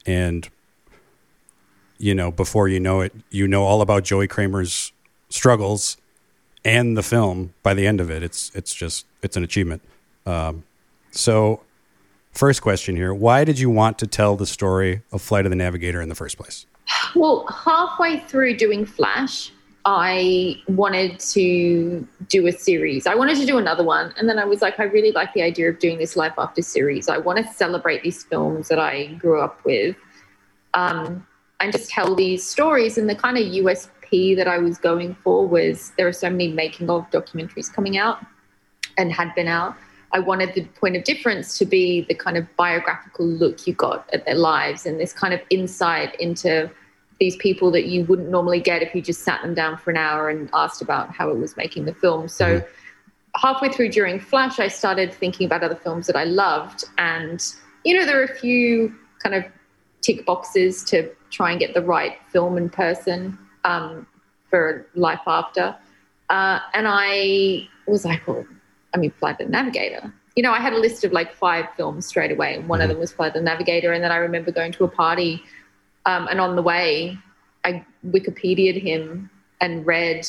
[0.06, 0.48] And
[2.00, 4.92] you know, before you know it, you know all about Joey Cramer's
[5.28, 5.98] struggles
[6.64, 7.52] and the film.
[7.62, 9.82] By the end of it, it's it's just it's an achievement.
[10.24, 10.64] Um,
[11.10, 11.60] so,
[12.32, 15.56] first question here: Why did you want to tell the story of Flight of the
[15.56, 16.64] Navigator in the first place?
[17.14, 19.52] Well, halfway through doing Flash,
[19.84, 23.06] I wanted to do a series.
[23.06, 24.14] I wanted to do another one.
[24.16, 26.62] And then I was like, I really like the idea of doing this Life After
[26.62, 27.08] series.
[27.08, 29.96] I want to celebrate these films that I grew up with
[30.74, 31.26] um,
[31.60, 32.98] and just tell these stories.
[32.98, 36.48] And the kind of USP that I was going for was there are so many
[36.48, 38.24] making of documentaries coming out
[38.96, 39.76] and had been out.
[40.12, 44.08] I wanted the point of difference to be the kind of biographical look you got
[44.12, 46.68] at their lives and this kind of insight into
[47.20, 49.96] these people that you wouldn't normally get if you just sat them down for an
[49.96, 52.26] hour and asked about how it was making the film.
[52.26, 52.66] So mm-hmm.
[53.36, 56.84] halfway through during Flash, I started thinking about other films that I loved.
[56.98, 57.44] And,
[57.84, 58.92] you know, there are a few
[59.22, 59.44] kind of
[60.02, 64.06] tick boxes to try and get the right film and person um,
[64.48, 65.76] for Life After.
[66.28, 68.46] Uh, and I was like, well,
[68.94, 70.12] I mean, Flight of the Navigator.
[70.36, 72.88] You know, I had a list of like five films straight away, and one of
[72.88, 73.92] them was Flight of the Navigator.
[73.92, 75.42] And then I remember going to a party,
[76.06, 77.18] um, and on the way,
[77.64, 79.28] I Wikipedia'd him
[79.60, 80.26] and read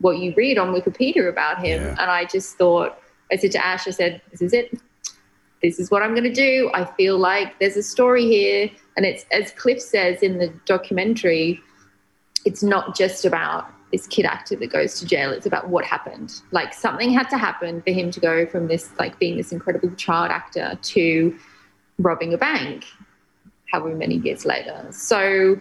[0.00, 1.82] what you read on Wikipedia about him.
[1.82, 1.90] Yeah.
[1.90, 2.98] And I just thought,
[3.30, 4.78] I said to Ash, I said, this is it.
[5.62, 6.70] This is what I'm going to do.
[6.74, 8.70] I feel like there's a story here.
[8.96, 11.60] And it's, as Cliff says in the documentary,
[12.44, 15.30] it's not just about this kid actor that goes to jail.
[15.30, 16.40] It's about what happened.
[16.50, 19.90] Like something had to happen for him to go from this, like being this incredible
[19.96, 21.38] child actor to
[21.98, 22.84] robbing a bank,
[23.70, 24.86] however many years later.
[24.90, 25.60] So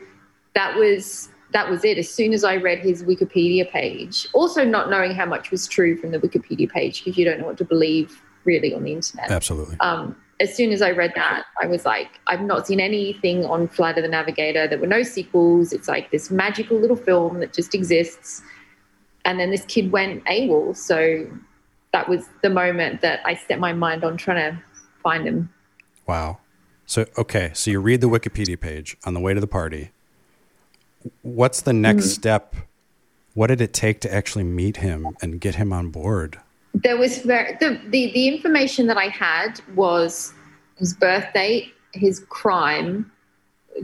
[0.53, 1.97] that was that was it.
[1.97, 5.95] As soon as I read his Wikipedia page, also not knowing how much was true
[5.95, 9.29] from the Wikipedia page because you don't know what to believe really on the internet.
[9.31, 9.77] Absolutely.
[9.79, 13.67] Um, as soon as I read that, I was like, I've not seen anything on
[13.67, 14.67] Flight of the Navigator.
[14.67, 15.71] There were no sequels.
[15.71, 18.41] It's like this magical little film that just exists.
[19.23, 20.75] And then this kid went AWOL.
[20.75, 21.25] So
[21.93, 24.63] that was the moment that I set my mind on trying to
[25.01, 25.49] find him.
[26.05, 26.39] Wow.
[26.85, 29.91] So okay, so you read the Wikipedia page on the way to the party.
[31.21, 32.09] What's the next Mhm.
[32.09, 32.55] step?
[33.33, 36.39] What did it take to actually meet him and get him on board?
[36.83, 40.33] There was very, the, the, the information that I had was
[40.77, 43.11] his birth date, his crime,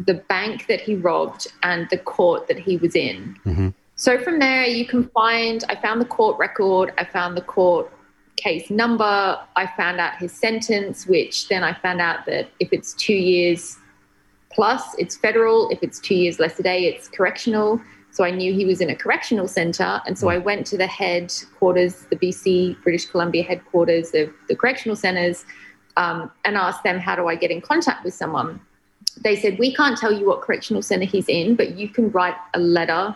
[0.06, 3.38] the bank that he robbed, and the court that he was in.
[3.46, 3.70] Mm-hmm.
[3.96, 5.64] So from there, you can find.
[5.70, 6.94] I found the court record.
[6.98, 7.92] I found the court
[8.36, 9.40] case number.
[9.56, 13.78] I found out his sentence, which then I found out that if it's two years
[14.52, 15.70] plus, it's federal.
[15.70, 17.82] If it's two years less a day, it's correctional.
[18.12, 20.02] So I knew he was in a correctional center.
[20.06, 24.96] And so I went to the headquarters, the BC, British Columbia headquarters of the correctional
[24.96, 25.46] centers,
[25.98, 28.60] um, and asked them, How do I get in contact with someone?
[29.24, 32.36] They said, We can't tell you what correctional center he's in, but you can write
[32.54, 33.16] a letter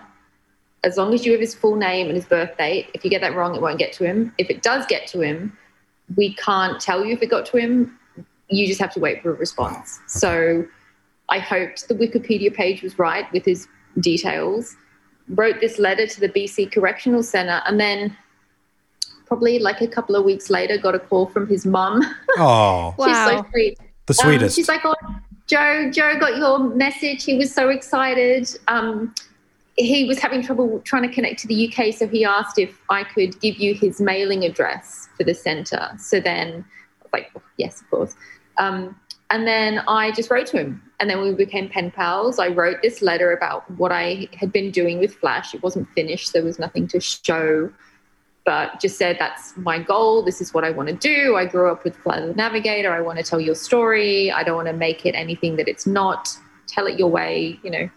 [0.86, 2.90] as long as you have his full name and his birth date.
[2.94, 4.34] If you get that wrong, it won't get to him.
[4.38, 5.58] If it does get to him,
[6.16, 7.98] we can't tell you if it got to him.
[8.50, 10.00] You just have to wait for a response.
[10.08, 10.66] So
[11.30, 13.68] I hoped the Wikipedia page was right with his
[14.00, 14.78] details.
[15.30, 18.16] Wrote this letter to the BC Correctional Center, and then
[19.26, 22.04] probably like a couple of weeks later, got a call from his mum.
[22.38, 23.78] Oh, She's so sweet.
[24.08, 24.56] The Um, sweetest.
[24.56, 24.94] she's like, oh,
[25.48, 27.24] Joe, Joe got your message.
[27.24, 28.50] He was so excited.
[28.68, 29.16] Um,
[29.78, 33.04] he was having trouble trying to connect to the UK, so he asked if I
[33.04, 35.90] could give you his mailing address for the centre.
[35.98, 36.64] So then,
[37.02, 38.16] I was like, yes, of course.
[38.58, 38.96] Um,
[39.32, 42.40] and then I just wrote to him, and then we became pen pals.
[42.40, 45.54] I wrote this letter about what I had been doing with Flash.
[45.54, 47.72] It wasn't finished; there was nothing to show
[48.46, 50.22] but just said that's my goal.
[50.22, 51.36] This is what I want to do.
[51.36, 52.94] I grew up with of the Navigator.
[52.94, 54.32] I want to tell your story.
[54.32, 56.30] I don't want to make it anything that it's not.
[56.68, 57.90] Tell it your way, you know.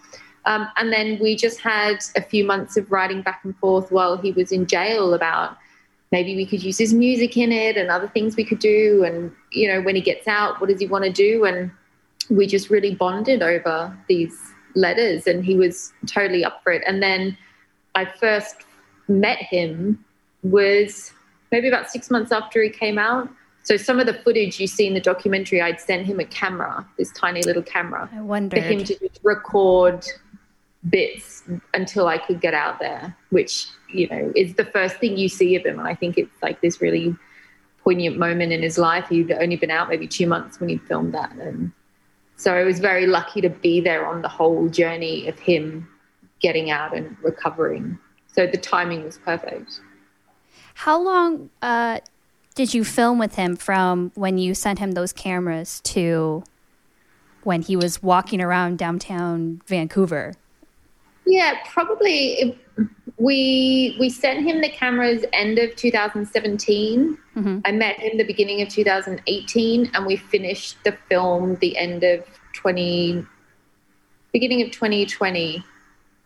[0.47, 4.17] Um, and then we just had a few months of writing back and forth while
[4.17, 5.59] he was in jail about
[6.11, 9.05] maybe we could use his music in it and other things we could do.
[9.05, 11.45] And, you know, when he gets out, what does he want to do?
[11.45, 11.71] And
[12.31, 14.37] we just really bonded over these
[14.75, 16.83] letters and he was totally up for it.
[16.87, 17.37] And then
[17.95, 18.57] I first
[19.09, 20.05] met him
[20.43, 21.13] was
[21.51, 23.29] maybe about six months after he came out.
[23.63, 26.87] So some of the footage you see in the documentary, I'd send him a camera,
[26.97, 30.07] this tiny little camera, I for him to just record
[30.89, 31.43] bits
[31.75, 35.55] until I could get out there, which you know is the first thing you see
[35.57, 35.79] of him.
[35.79, 37.15] And I think it's like this really
[37.83, 39.09] poignant moment in his life.
[39.09, 41.73] He'd only been out maybe two months when he filmed that, and
[42.39, 45.89] so I was very lucky to be there on the whole journey of him
[46.41, 47.99] getting out and recovering.
[48.29, 49.81] So the timing was perfect.
[50.75, 51.99] How long uh,
[52.55, 56.45] did you film with him from when you sent him those cameras to
[57.43, 60.35] when he was walking around downtown Vancouver?
[61.27, 62.35] Yeah, probably.
[62.35, 62.59] It,
[63.19, 67.19] we we sent him the cameras end of 2017.
[67.37, 67.59] Mm-hmm.
[67.65, 72.25] I met him the beginning of 2018, and we finished the film the end of
[72.55, 73.25] 20,
[74.33, 75.65] beginning of 2020,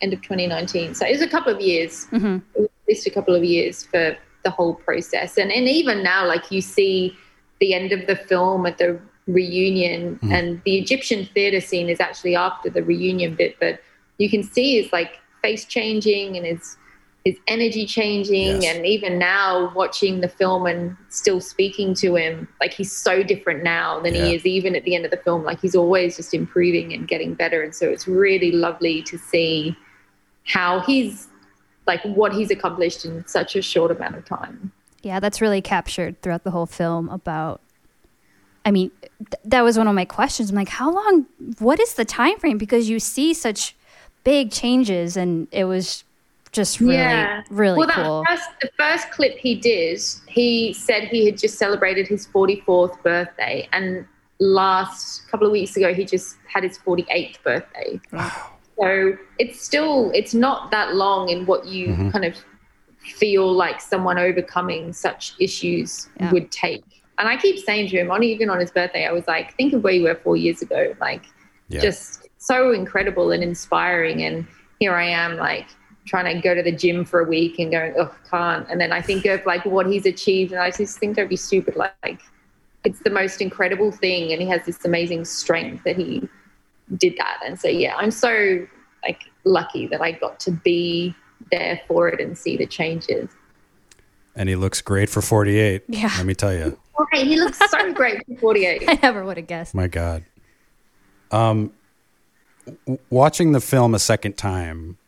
[0.03, 0.95] end of 2019.
[0.95, 2.37] So it was a couple of years, mm-hmm.
[2.55, 5.39] It was at least a couple of years for the whole process.
[5.39, 7.17] And and even now, like you see
[7.61, 10.33] the end of the film at the reunion, mm-hmm.
[10.33, 13.81] and the Egyptian theater scene is actually after the reunion bit, but
[14.19, 16.77] you can see his like face changing and his
[17.25, 22.73] his energy changing and even now watching the film and still speaking to him like
[22.73, 24.25] he's so different now than Yeah.
[24.25, 25.45] he is even at the end of the film.
[25.45, 27.63] Like he's always just improving and getting better.
[27.63, 29.77] And so it's really lovely to see
[30.45, 31.29] how he's
[31.87, 34.73] like what he's accomplished in such a short amount of time.
[35.03, 37.61] Yeah, that's really captured throughout the whole film about
[38.65, 40.51] I mean, th- that was one of my questions.
[40.51, 41.27] I'm like, how long
[41.61, 43.77] what is the time frame because you see such
[44.25, 46.03] big changes and it was
[46.53, 48.25] just really really well, cool.
[48.29, 53.03] That first, the first clip he did, he said he had just celebrated his 44th
[53.03, 54.07] birthday, and
[54.39, 58.01] last couple of weeks ago he just had his 48th birthday.
[58.13, 58.51] Wow.
[58.79, 62.13] So it's still it's not that long in what you Mhm.
[62.13, 62.35] kind of
[62.99, 66.31] feel like someone overcoming such issues Yeah.
[66.33, 66.85] would take.
[67.19, 69.73] And I keep saying to him, on even on his birthday, I was like, think
[69.75, 71.25] of where you were four years ago, like
[71.69, 71.81] Yeah.
[71.81, 74.23] just so incredible and inspiring.
[74.23, 74.47] And
[74.81, 75.67] here I am, like
[76.05, 78.69] trying to go to the gym for a week and going, oh, can't.
[78.69, 81.37] And then I think of like what he's achieved, and I just think don't be
[81.37, 81.77] stupid.
[81.77, 82.21] Like
[82.85, 86.29] it's the most incredible thing, and he has this amazing strength that he
[86.97, 87.39] did that.
[87.47, 88.67] And so yeah, I'm so
[89.05, 91.15] like lucky that I got to be
[91.51, 93.29] there for it and see the changes.
[94.37, 95.83] and he looks great for 48.
[95.89, 96.11] Yeah.
[96.17, 96.79] Let me tell you.
[97.13, 98.85] Right, he looks so great for 48.
[98.89, 99.75] I never would have guessed.
[99.75, 100.25] My God.
[101.31, 101.73] Um,
[102.87, 104.99] w- watching the film a second time,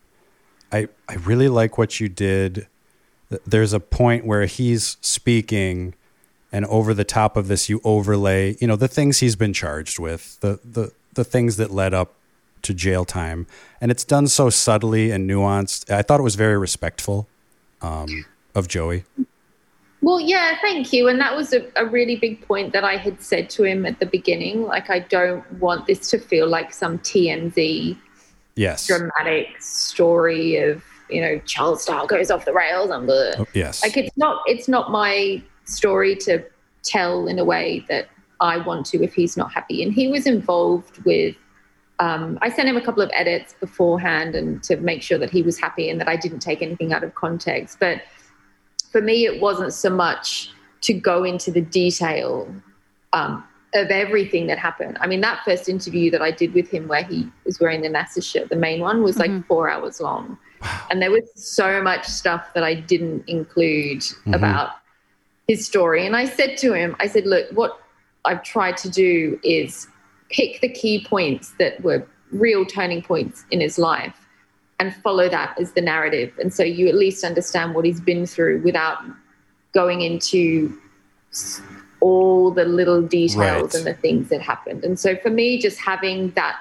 [0.74, 2.66] I I really like what you did.
[3.46, 5.94] There's a point where he's speaking,
[6.50, 10.00] and over the top of this, you overlay, you know, the things he's been charged
[10.00, 12.14] with, the the the things that led up
[12.62, 13.46] to jail time,
[13.80, 15.90] and it's done so subtly and nuanced.
[15.92, 17.28] I thought it was very respectful
[17.80, 19.04] um, of Joey.
[20.02, 21.08] Well, yeah, thank you.
[21.08, 24.00] And that was a, a really big point that I had said to him at
[24.00, 24.64] the beginning.
[24.64, 27.96] Like, I don't want this to feel like some TMZ
[28.56, 28.86] Yes.
[28.86, 33.32] dramatic story of, you know, child star goes off the rails and blah.
[33.38, 33.82] Oh, yes.
[33.82, 36.44] Like, it's not, it's not my story to
[36.82, 38.08] tell in a way that
[38.40, 39.82] I want to if he's not happy.
[39.82, 41.36] And he was involved with.
[42.00, 45.42] Um, I sent him a couple of edits beforehand and to make sure that he
[45.42, 47.78] was happy and that I didn't take anything out of context.
[47.78, 48.02] But
[48.90, 50.50] for me, it wasn't so much
[50.80, 52.52] to go into the detail
[53.12, 53.44] um,
[53.74, 54.96] of everything that happened.
[55.00, 57.88] I mean, that first interview that I did with him, where he was wearing the
[57.88, 60.38] NASA shirt, the main one, was like four hours long,
[60.90, 64.34] and there was so much stuff that I didn't include Mhm.
[64.36, 64.70] about
[65.48, 66.06] his story.
[66.06, 67.78] And I said to him, I said, look, what
[68.24, 69.86] I've tried to do is
[70.30, 74.16] pick the key points that were real turning points in his life
[74.80, 76.32] and follow that as the narrative.
[76.40, 78.98] And so you at least understand what he's been through without
[79.74, 80.72] going into
[81.30, 81.60] s-
[82.00, 83.74] all the little details Right.
[83.74, 84.84] and the things that happened.
[84.84, 86.56] And so for me, just having that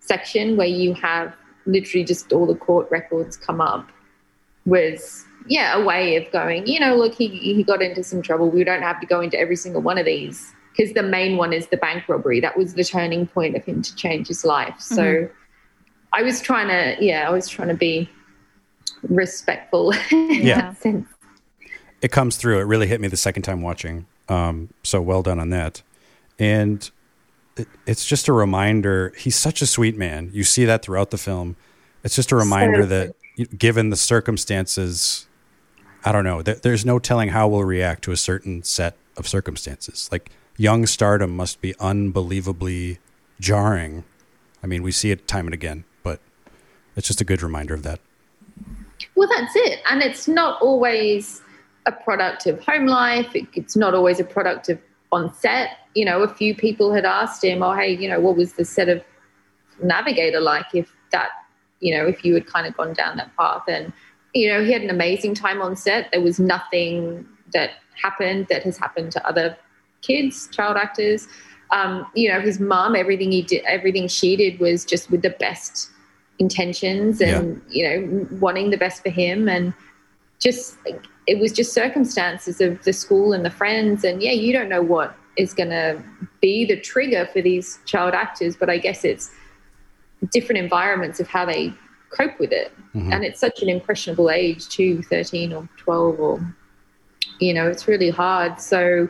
[0.00, 1.34] section where you have
[1.66, 3.88] literally just all the court records come up
[4.66, 8.48] was yeah a way of going you know look he, he got into some trouble
[8.50, 11.52] we don't have to go into every single one of these because the main one
[11.52, 14.74] is the bank robbery that was the turning point of him to change his life
[14.78, 15.30] so Mhm.
[16.12, 18.08] i was trying to yeah i was trying to be
[19.02, 20.60] respectful in Yeah.
[20.62, 21.08] that sense
[22.02, 22.60] it comes through.
[22.60, 24.04] It really hit me the second time watching.
[24.28, 25.82] Um, so well done on that.
[26.38, 26.88] And
[27.56, 29.12] it, it's just a reminder.
[29.16, 30.30] He's such a sweet man.
[30.32, 31.56] You see that throughout the film.
[32.04, 33.14] It's just a reminder that
[33.56, 35.26] given the circumstances,
[36.04, 36.42] I don't know.
[36.42, 40.08] There, there's no telling how we'll react to a certain set of circumstances.
[40.12, 42.98] Like young stardom must be unbelievably
[43.40, 44.04] jarring.
[44.62, 46.20] I mean, we see it time and again, but
[46.96, 48.00] it's just a good reminder of that.
[49.14, 49.80] Well, that's it.
[49.90, 51.42] And it's not always
[51.86, 53.34] a product of home life.
[53.34, 54.78] It, it's not always a product of
[55.12, 55.78] on set.
[55.94, 58.64] You know, a few people had asked him, oh, hey, you know, what was the
[58.64, 59.02] set of
[59.82, 61.28] Navigator like if that,
[61.80, 63.62] you know, if you had kind of gone down that path?
[63.68, 63.92] And,
[64.34, 66.10] you know, he had an amazing time on set.
[66.12, 67.70] There was nothing that
[68.02, 69.56] happened that has happened to other
[70.02, 71.28] kids, child actors.
[71.70, 75.30] Um, you know, his mom, everything he did, everything she did was just with the
[75.30, 75.90] best
[76.38, 79.72] intentions and you know wanting the best for him and
[80.38, 80.76] just
[81.26, 84.82] it was just circumstances of the school and the friends and yeah you don't know
[84.82, 86.02] what is going to
[86.40, 89.30] be the trigger for these child actors but i guess it's
[90.32, 91.72] different environments of how they
[92.10, 92.72] cope with it.
[92.94, 93.12] Mhm.
[93.12, 96.54] and it's such an impressionable age too 13 or 12 or
[97.40, 98.60] you know it's really hard.
[98.60, 99.08] So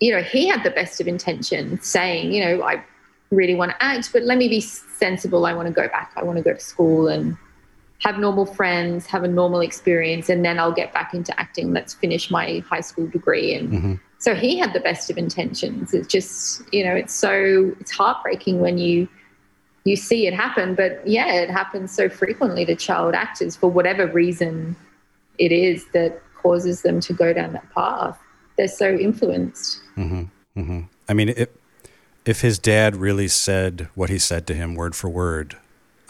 [0.00, 2.82] you know he had the best of intentions saying you know i
[3.30, 5.46] really want to act but let me be sensible.
[5.46, 6.12] I want to go back.
[6.16, 7.36] I want to go to school and
[8.00, 11.94] have normal friends have a normal experience and then i'll get back into acting let's
[11.94, 13.54] finish my high school degree.
[13.54, 15.94] And so he had the best of intentions.
[15.94, 19.08] It's just you know it's so it's heartbreaking when you
[19.84, 20.74] you see it happen.
[20.74, 24.76] But yeah it happens so frequently to child actors for whatever reason
[25.38, 28.18] it is that causes them to go down that path.
[28.56, 29.80] They're so influenced.
[29.94, 30.24] Hmm
[30.54, 31.48] hmm I mean, if
[32.24, 35.56] if his dad really said what he said to him word for word,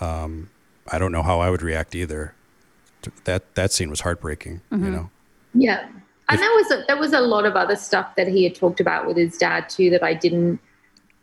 [0.01, 0.49] um,
[0.93, 2.35] I don't know how I would react either.
[3.25, 4.63] That that scene was heartbreaking.
[4.71, 4.93] You Mhm.
[4.93, 5.11] know,
[5.55, 5.87] Yeah,
[6.29, 8.81] and there was a, there was a lot of other stuff that he had talked
[8.81, 10.59] about with his dad too that I didn't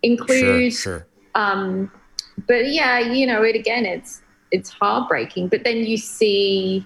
[0.01, 0.71] include.
[0.73, 1.07] sure, sure.
[1.35, 1.91] Um,
[2.47, 5.49] but yeah, you know, it again, it's it's heartbreaking.
[5.49, 6.85] But then you see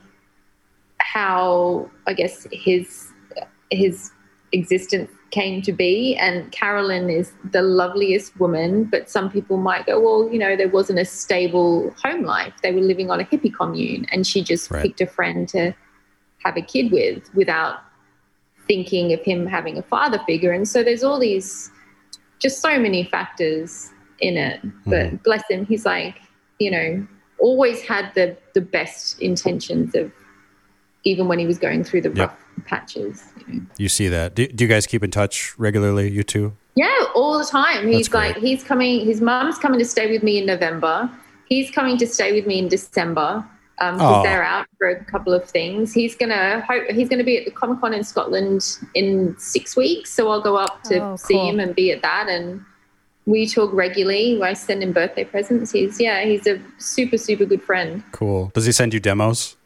[1.00, 3.10] how I guess his
[3.72, 4.12] his
[4.52, 8.86] existence came to be, and Carolyn is the loveliest woman.
[8.86, 12.54] But some people might go, well, you know, there wasn't a stable home life.
[12.64, 14.84] They were living on a hippie commune, and she just Right.
[14.84, 15.74] picked a friend to
[16.46, 17.80] have a kid with without
[18.68, 20.52] thinking of him having a father figure.
[20.52, 21.72] And so there's all these,
[22.40, 24.60] just so many factors in it.
[24.62, 24.90] Hmm.
[24.90, 26.22] But bless him, he's like,
[26.60, 27.08] you know,
[27.40, 30.12] always had the the best intentions of,
[31.04, 32.18] even when he was going through the Yep.
[32.30, 33.24] rough patches.
[33.78, 34.36] you see that.
[34.36, 36.10] Do, do you guys keep in touch regularly?
[36.10, 36.54] You two?
[36.76, 37.88] Yeah, all the time.
[37.88, 38.36] He's That's great.
[38.36, 39.06] like, he's coming.
[39.06, 41.10] His mom's coming to stay with me in November.
[41.48, 43.46] He's coming to stay with me in December.
[43.80, 44.24] Um, because Aw.
[44.24, 45.94] they're out for a couple of things.
[45.94, 50.10] He's gonna hope he's gonna be at the Comic Con in Scotland in six weeks.
[50.12, 52.28] So I'll go up to Oh, see him and be at that.
[52.28, 52.66] And
[53.28, 54.42] we talk regularly.
[54.42, 55.74] I send him birthday presents.
[55.74, 58.02] He's yeah, he's a super super good friend.
[58.14, 58.50] Cool.
[58.56, 59.57] Does he send you demos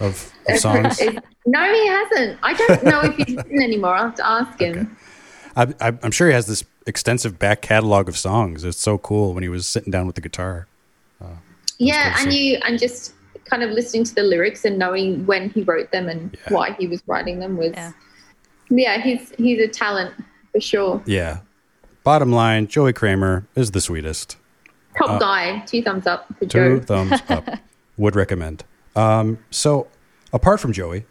[0.00, 1.00] of, of songs?
[1.46, 2.38] no, he hasn't.
[2.42, 3.94] I don't know if he's written anymore.
[3.94, 4.96] I'll have to ask him.
[5.56, 8.64] I, I, I'm sure he has this extensive back catalog of songs.
[8.64, 10.66] It's so cool when he was sitting down with the guitar.
[11.82, 12.52] Yeah, and see.
[12.52, 13.14] you and just
[13.46, 16.86] kind of listening to the lyrics and knowing when he wrote them and why he
[16.86, 17.72] was writing them was
[18.68, 19.00] yeah.
[19.00, 20.14] he's he's a talent
[20.52, 21.02] for sure.
[21.06, 21.38] Yeah.
[22.04, 24.36] Bottom line, Joey Cramer is the sweetest.
[24.98, 26.80] Top Uh, guy, two thumbs up for Two Joe.
[26.80, 27.48] thumbs up.
[27.96, 28.64] Would recommend.
[28.96, 29.86] Um, so,
[30.32, 31.04] apart from Joey,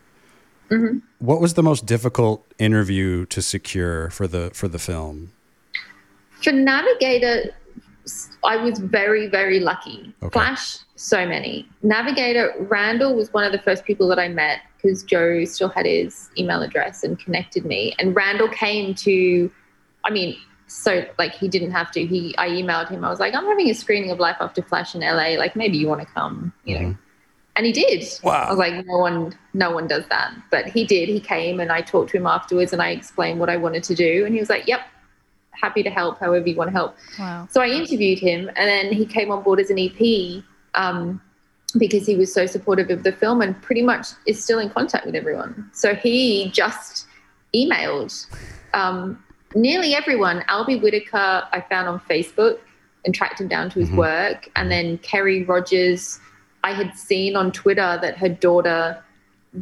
[0.70, 1.02] Mhm.
[1.18, 5.32] What was the most difficult interview to secure for the for the film?
[6.44, 7.54] For Navigator,
[8.44, 10.14] I was very, very lucky.
[10.24, 10.32] Okay.
[10.32, 11.68] Flash, so many.
[11.84, 15.86] Navigator, Randall was one of the first people that I met because Joe still had
[15.86, 17.94] his email address and connected me.
[18.00, 19.52] And Randall came to,
[20.06, 22.06] I mean, so like he didn't have to.
[22.06, 23.04] He, I emailed him.
[23.04, 25.38] I was like, I'm having a screening of Life After Flash in LA.
[25.38, 26.98] Like maybe you want to come, you know.
[27.60, 28.08] And he did.
[28.24, 28.46] Wow.
[28.48, 30.34] I was like, no one, no one does that.
[30.50, 31.10] But he did.
[31.10, 33.96] He came and I talked to him afterwards and I explained what I wanted to
[33.96, 34.26] do.
[34.26, 34.88] And he was like, yep,
[35.52, 36.96] happy to help however you want to help.
[37.20, 37.50] Wow.
[37.52, 40.42] So I interviewed him, and then he came on board as an EP
[40.74, 41.20] um,
[41.78, 45.06] because he was so supportive of the film and pretty much is still in contact
[45.06, 45.70] with everyone.
[45.74, 47.08] So he just
[47.54, 48.26] emailed
[48.74, 49.22] um,
[49.54, 50.46] nearly everyone.
[50.48, 52.60] Albie Whitaker, I found on Facebook
[53.04, 56.22] and tracked him down to his work, and then Kerry Rogers,
[56.64, 59.04] I had seen on Twitter that her daughter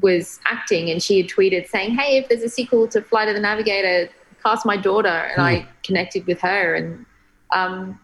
[0.01, 3.35] was acting and she had tweeted saying, Hey, if there's a sequel to Flight of
[3.35, 4.11] the Navigator,
[4.43, 5.07] cast my daughter.
[5.07, 6.75] And I connected with her.
[6.75, 7.05] And,
[7.51, 7.99] um,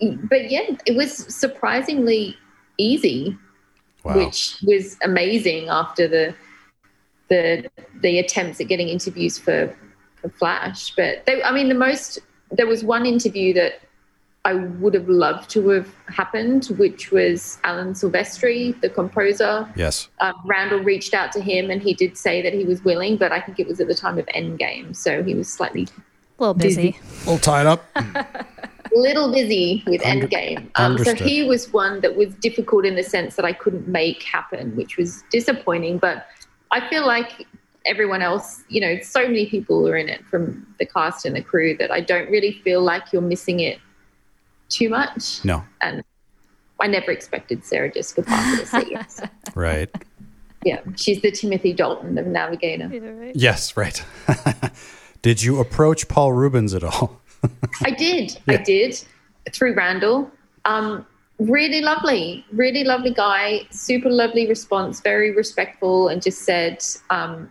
[0.00, 2.36] but yeah, it was surprisingly
[2.78, 3.36] easy,
[4.04, 4.18] Wow.
[4.18, 6.34] which was amazing after the,
[7.30, 7.70] the,
[8.02, 9.74] the attempts at getting interviews for,
[10.16, 10.94] for Flash.
[10.94, 12.18] But they, I mean, the most,
[12.50, 13.80] there was one interview that
[14.46, 19.66] I would have loved to have happened, which was Alan Silvestri, the composer.
[19.74, 20.08] Yes.
[20.20, 23.32] Um, Randall reached out to him and he did say that he was willing, but
[23.32, 24.94] I think it was at the time of Endgame.
[24.94, 25.88] So he was slightly
[26.38, 26.98] A little busy.
[27.00, 27.84] A little tied up.
[27.96, 28.26] A
[28.94, 30.70] little busy with Under- Endgame.
[30.74, 34.24] Um, so he was one that was difficult in the sense that I couldn't make
[34.24, 35.96] happen, which was disappointing.
[35.96, 36.26] But
[36.70, 37.46] I feel like
[37.86, 41.42] everyone else, you know, so many people are in it from the cast and the
[41.42, 43.78] crew that I don't really feel like you're missing it
[44.74, 45.44] too much.
[45.44, 45.64] No.
[45.80, 46.02] And
[46.80, 49.20] I never expected Sarah Jessica Parker to say yes.
[49.54, 49.88] Right.
[50.64, 53.32] Yeah, she's the Timothy Dalton of Navigator.
[53.34, 54.02] Yes, right.
[55.22, 57.20] Did you approach Paul Reubens at all?
[57.84, 58.38] I did.
[58.48, 59.02] I did
[59.52, 60.30] through Randall.
[60.64, 61.06] Um,
[61.38, 63.60] really lovely, really lovely guy.
[63.70, 65.00] Super lovely response.
[65.00, 67.48] Very respectful, and just said, um,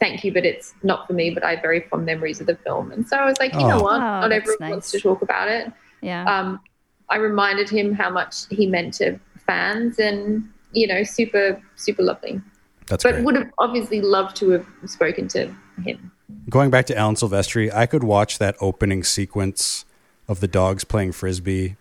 [0.00, 2.56] "Thank you, but it's not for me." But I have very fond memories of the
[2.56, 3.82] film, and so I was like, you know Oh.
[3.82, 3.96] what?
[3.96, 5.72] Oh, not that's everyone wants to talk about it.
[6.00, 6.24] Yeah.
[6.24, 6.60] Um,
[7.08, 12.40] I reminded him how much he meant to fans, and you know, super, super lovely.
[12.86, 13.24] That's but great.
[13.24, 16.12] would have obviously loved to have spoken to him.
[16.48, 19.84] Going back to Alan Silvestri, I could watch that opening sequence
[20.26, 21.76] of the dogs playing frisbee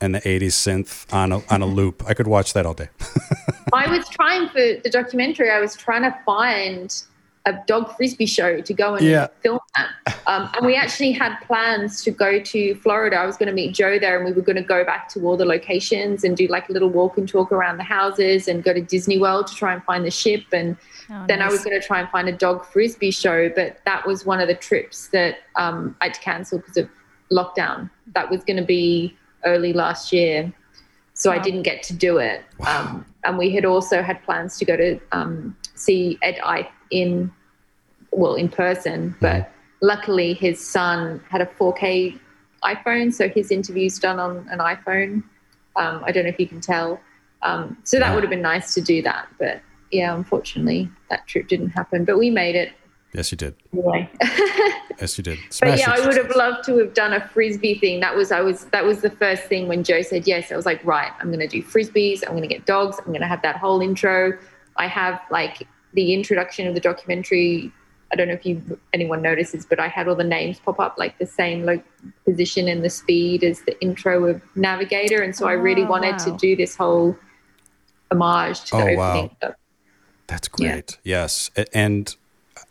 [0.00, 2.02] and the 80s synth on a, on a loop.
[2.06, 2.88] I could watch that all day.
[3.72, 5.50] I was trying for the documentary.
[5.50, 7.02] I was trying to find
[7.46, 9.28] a dog frisbee show to go and Yeah.
[9.42, 10.18] film that.
[10.26, 13.16] Um, and we actually had plans to go to Florida.
[13.16, 15.20] I was going to meet Joe there, and we were going to go back to
[15.26, 18.62] all the locations and do like a little walk and talk around the houses, and
[18.62, 20.44] go to Disney World to try and find the ship.
[20.52, 20.76] And
[21.12, 24.06] Oh, then I was going to try and find a dog frisbee show, but that
[24.06, 26.88] was one of the trips that um, I had to cancel because of
[27.32, 27.90] lockdown.
[28.14, 30.52] That was going to be early last year
[31.14, 32.42] so I didn't get to do it.
[32.66, 37.32] Um, and we had also had plans to go to um, see Ed Ike in,
[38.12, 42.18] well, in person, but luckily his son had a 4K
[42.64, 45.22] iPhone, so his interview's done on an iPhone.
[45.76, 47.00] Um, I don't know if you can tell.
[47.42, 48.14] Um, so that Yeah.
[48.14, 52.04] would have been nice to do that, but yeah, unfortunately that trip didn't happen.
[52.04, 52.72] But we made it
[53.14, 53.54] yes, you did.
[53.72, 54.10] anyway.
[55.00, 55.38] Yes, you did.
[55.62, 55.90] But yeah.
[55.92, 58.00] I would have loved to have done a frisbee thing.
[58.00, 60.52] That was I was that was the first thing when Joe said yes.
[60.52, 62.22] I was like, right, I'm going to do frisbees.
[62.22, 62.98] I'm going to get dogs.
[62.98, 64.38] I'm going to have that whole intro.
[64.76, 67.72] I have like the introduction of the documentary.
[68.12, 70.96] I don't know if you anyone notices, but I had all the names pop up
[70.98, 71.84] like the same like
[72.24, 76.18] position and the speed as the intro of Navigator, and so I really Oh, wanted
[76.20, 77.16] to do this whole
[78.10, 78.96] homage to the Oh, opening.
[78.98, 79.54] wow.
[80.26, 80.98] That's great.
[81.04, 81.50] Yes.
[81.72, 82.14] And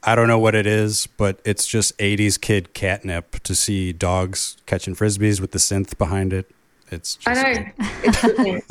[0.03, 4.55] I don't know what it is, but it's just 80s kid catnip to see dogs
[4.65, 6.49] catching frisbees with the synth behind it.
[6.91, 7.65] It's just, I know
[8.03, 8.63] it's, brilliant.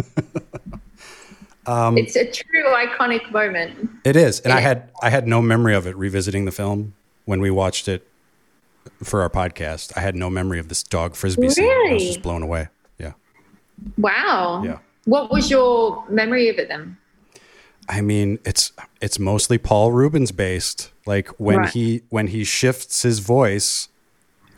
[1.69, 3.91] Um, it's a true iconic moment.
[4.05, 4.41] it is.
[4.41, 6.95] And I had I had no memory of it revisiting the film
[7.27, 8.07] when we watched it
[9.03, 9.93] for our podcast.
[9.97, 11.67] I had no memory of this dog frisbee scene.
[11.71, 12.69] I was just blown away.
[12.99, 13.13] Yeah.
[13.99, 14.63] Wow.
[14.65, 14.79] Yeah.
[15.05, 16.97] What was your memory of it then?
[17.89, 20.91] I mean, it's it's mostly Paul Reubens based.
[21.07, 21.71] Like when Right.
[21.71, 23.89] he when he shifts his voice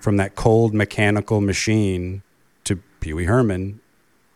[0.01, 2.23] from that cold mechanical machine
[2.65, 3.81] to Pee Wee Herman,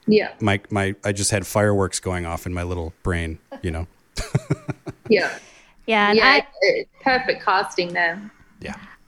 [0.07, 0.33] Yeah.
[0.41, 3.39] my my I just had fireworks going off in my little brain.
[3.63, 3.87] You know.
[5.11, 5.39] Yeah.
[5.87, 6.41] Yeah, and yeah.
[6.63, 8.31] I perfect casting there.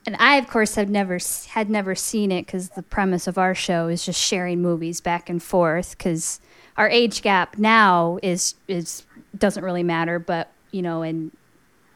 [0.06, 1.18] and I of course have never
[1.48, 5.28] had never seen it because the premise of our show is just sharing movies back
[5.28, 6.38] and forth because
[6.76, 9.04] our age gap now is is
[9.36, 11.32] doesn't really matter, but you know, in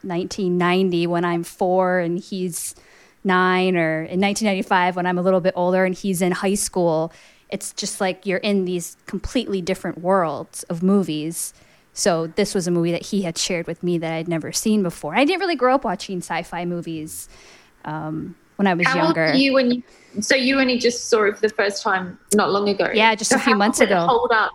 [0.03, 2.75] 1990 when I'm four and he's
[3.23, 7.13] nine, or in 1995 when I'm a little bit older and he's in high school.
[7.53, 11.53] It's just like you're in these completely different worlds of movies.
[11.93, 14.83] So this was a movie that he had shared with me that I'd never seen
[14.83, 15.17] before.
[15.17, 17.29] I didn't really grow up watching sci-fi movies
[17.85, 19.25] um, when I was How younger.
[19.27, 19.83] old were you when you?
[20.21, 22.91] So you only just saw it for the first time not long ago.
[22.93, 24.07] Yeah, just So a few how months does it ago.
[24.07, 24.53] Hold up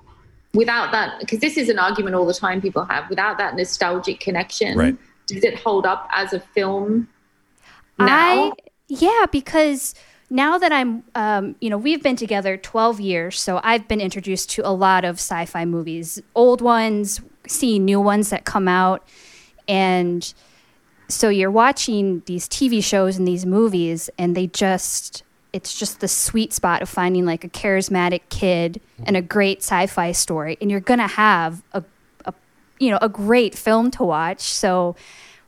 [0.53, 3.09] without that because this is an argument all the time people have.
[3.09, 4.97] Without that nostalgic connection, Right.
[5.27, 7.07] does it hold up as a film?
[7.99, 8.07] Now?
[8.07, 8.51] I
[8.87, 9.95] yeah, because
[10.29, 14.49] now that I'm, um, you know, we've been together 12 years, so I've been introduced
[14.51, 19.07] to a lot of sci-fi movies, old ones, seeing new ones that come out,
[19.67, 20.33] and
[21.07, 25.23] so you're watching these TV shows and these movies, and they just.
[25.53, 30.11] It's just the sweet spot of finding like a charismatic kid and a great sci-fi
[30.11, 31.81] story, and you're gonna have a,
[32.25, 32.33] a
[32.77, 34.41] you know a great film to watch.
[34.41, 34.97] So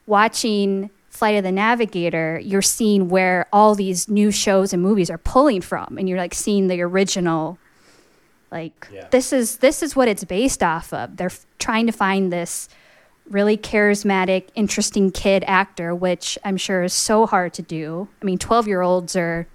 [0.06, 5.18] watching Flight of the Navigator, you're seeing where all these new shows and movies are
[5.18, 7.58] pulling from, and you're like seeing the original.
[8.52, 11.18] Like this is this is what it's based off of.
[11.18, 12.70] They're f- trying to find this
[13.30, 18.08] really charismatic, interesting kid actor, which I'm sure is so hard to do.
[18.22, 19.48] I mean, 12 year olds are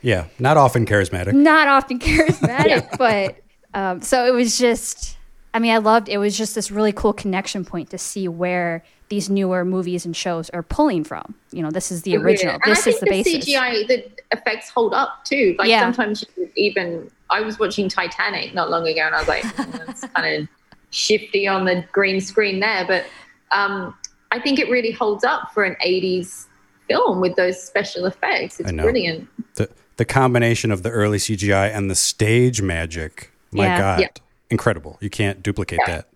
[0.00, 1.34] Yeah, not often charismatic.
[1.34, 3.36] not often charismatic, but
[3.74, 5.17] um, so it was just.
[5.54, 6.18] I mean, I loved it.
[6.18, 10.50] Was just this really cool connection point to see where these newer movies and shows
[10.50, 11.34] are pulling from.
[11.50, 12.54] You know, this is the original.
[12.62, 13.48] And This I is think the basis.
[13.48, 15.56] CGI, the effects hold up too.
[15.58, 15.80] Like Yeah.
[15.80, 16.24] sometimes
[16.56, 20.42] even I was watching Titanic not long ago, and I was like, "Mm, it's kind
[20.42, 20.48] of
[20.90, 23.04] shifty on the green screen there, but
[23.50, 23.94] um,
[24.30, 26.46] I think it really holds up for an '80s
[26.88, 28.60] film with those special effects.
[28.60, 28.82] It's I know.
[28.82, 29.28] brilliant.
[29.54, 33.30] The the combination of the early CGI and the stage magic.
[33.52, 33.78] My Yeah.
[33.78, 34.08] God, Yeah.
[34.50, 34.98] Incredible!
[35.00, 35.96] You can't duplicate Yeah.
[35.96, 36.08] that.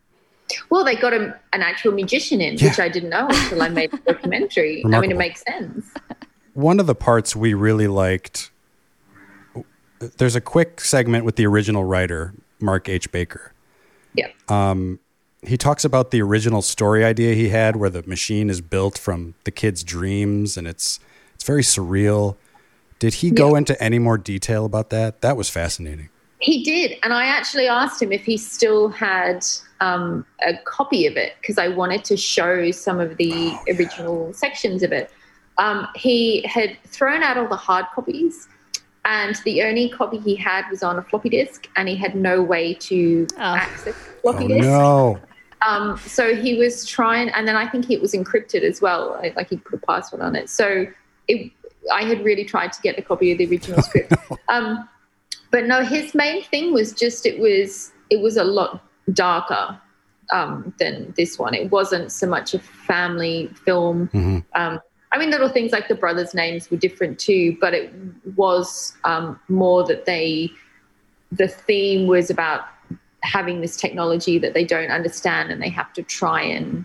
[0.68, 3.90] Well, they got a, an actual magician in, which I didn't know until I made
[3.90, 4.84] the documentary.
[4.84, 5.86] I mean, it makes sense.
[6.54, 8.50] One of the parts we really liked.
[10.18, 13.10] There's a quick segment with the original writer, Mark H.
[13.12, 13.52] Baker.
[14.14, 14.28] Yeah.
[14.48, 14.98] Um,
[15.46, 19.34] he talks about the original story idea he had, where the machine is built from
[19.44, 20.98] the kid's dreams, and it's
[21.34, 22.36] it's very surreal.
[22.98, 25.22] Did he go into any more detail about that?
[25.22, 26.08] That was fascinating.
[26.42, 29.44] He did, and I actually asked him if he still had
[29.80, 34.82] um, a copy of it because I wanted to show some of the original sections
[34.82, 35.10] of it.
[35.58, 38.48] Um, he had thrown out all the hard copies,
[39.04, 42.42] and the only copy he had was on a floppy disk, and he had no
[42.42, 44.60] way to access the floppy Oh disk.
[44.62, 45.20] no!
[45.64, 49.10] Um, so he was trying, and then I think it was encrypted as well.
[49.20, 50.50] like- Like he put a password on it.
[50.50, 50.86] So
[51.28, 51.52] it,
[51.92, 54.12] I had really tried to get a copy of the original script.
[54.48, 54.88] Um,
[55.52, 58.82] but no, his main thing was just it was it was a lot
[59.12, 59.78] darker
[60.32, 61.54] um, than this one.
[61.54, 64.08] It wasn't so much a family film.
[64.54, 64.80] Um,
[65.12, 67.92] I mean, little things like the brothers' names were different too, but it
[68.34, 70.50] was um, more that they
[71.30, 72.62] the theme was about
[73.22, 76.84] having this technology that they don't understand and they have to try and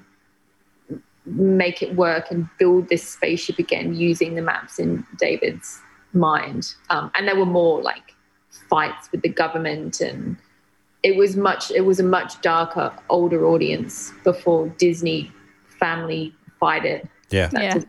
[1.25, 5.81] make it work and build this spaceship again using the maps in David's
[6.13, 6.73] mind.
[6.89, 8.13] Um, and there were more like
[8.69, 10.37] fights with the government and
[11.03, 15.31] it was much it was a much darker older audience before Disney
[15.79, 17.07] family fight it.
[17.29, 17.75] Yeah, Yeah.
[17.77, 17.85] it.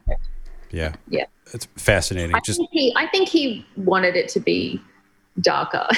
[0.71, 1.25] yeah, Yeah.
[1.55, 2.35] it's fascinating.
[2.37, 4.81] I Just think he I think he wanted it to be
[5.41, 5.87] darker.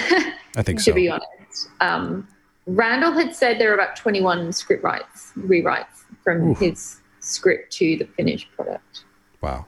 [0.57, 0.93] I think to so.
[0.93, 1.69] be honest.
[1.81, 2.29] Um,
[2.67, 6.59] Randall had said there are about 21 script writes, rewrites from Oof.
[6.61, 9.05] his script to the finished product.
[9.41, 9.67] Wow.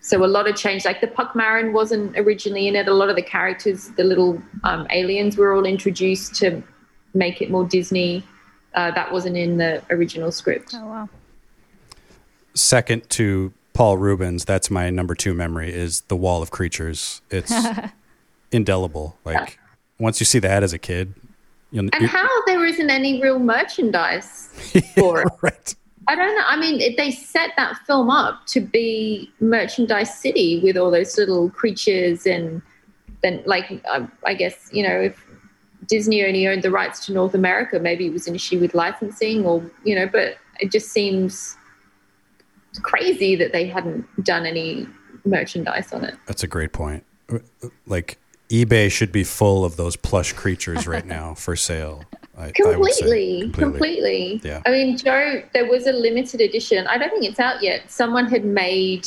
[0.00, 0.84] So a lot of change.
[0.84, 2.88] Like the Puckmaren wasn't originally in it.
[2.88, 6.62] A lot of the characters, the little um, aliens, were all introduced to
[7.12, 8.24] make it more Disney.
[8.74, 10.74] Uh, that wasn't in the original script.
[10.74, 11.08] Oh wow.
[12.54, 17.20] second to Paul Reubens, that's my number two memory is the Wall of Creatures.
[17.30, 17.52] It's
[18.52, 19.18] indelible.
[19.24, 19.58] Like
[19.98, 21.14] once you see that as a kid,
[21.70, 24.48] you'll, And how there isn't any real merchandise
[24.94, 25.28] for it.
[25.42, 25.74] right.
[26.10, 26.42] I don't know.
[26.44, 31.50] I mean, they set that film up to be merchandise city with all those little
[31.50, 32.62] creatures, and
[33.22, 35.24] then, like, I, I guess you know, if
[35.86, 39.46] Disney only owned the rights to North America, maybe it was an issue with licensing,
[39.46, 40.08] or you know.
[40.08, 41.56] But it just seems
[42.82, 44.88] crazy that they hadn't done any
[45.24, 46.16] merchandise on it.
[46.26, 47.04] That's a great point.
[47.86, 52.02] Like eBay should be full of those plush creatures right now for sale.
[52.40, 53.02] I, I would say.
[53.02, 54.40] completely, completely.
[54.42, 54.62] Yeah.
[54.66, 56.86] I mean, Joe, there was a limited edition.
[56.86, 57.90] I don't think it's out yet.
[57.90, 59.06] Someone had made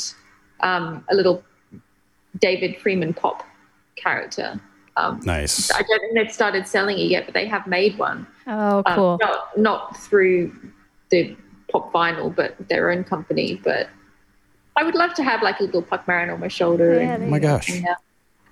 [0.61, 1.43] um, a little
[2.39, 3.43] David Freeman pop
[3.95, 4.59] character.
[4.95, 5.71] Um, Nice.
[5.71, 8.27] I don't think they've started selling it yet, but they have made one.
[8.45, 9.17] Oh, Um, cool.
[9.21, 10.55] not, not through
[11.09, 11.35] the
[11.71, 13.59] pop vinyl, but their own company.
[13.63, 13.89] But
[14.75, 16.93] I would love to have like a little Puckmaren on my shoulder.
[17.01, 17.69] Yeah, and, Oh my gosh.
[17.69, 17.95] Yeah.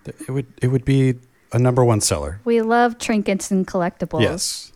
[0.05, 1.15] It would it would be
[1.53, 2.39] a number one seller.
[2.43, 4.70] We love trinkets and collectibles Yes.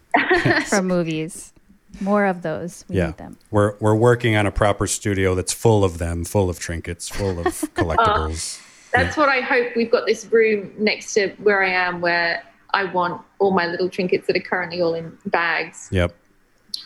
[0.67, 1.53] From movies.
[2.01, 2.83] More of those.
[2.89, 3.07] We yeah.
[3.07, 3.37] need them.
[3.51, 7.39] We're we're working on a proper studio that's full of them, full of trinkets, full
[7.39, 7.45] of
[7.75, 8.59] collectibles.
[8.59, 9.75] Ah, that's what I hope.
[9.75, 12.43] We've got this room next to where I am where
[12.73, 16.13] I want all my little trinkets that are currently all in bags yep.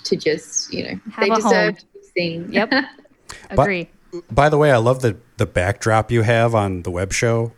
[0.04, 1.76] to just, you know, Have they a deserve home.
[1.76, 2.52] to be seen.
[2.52, 2.72] Yep.
[3.50, 3.90] But- Agree.
[4.32, 7.52] By the way, I love the the backdrop you have on the web show.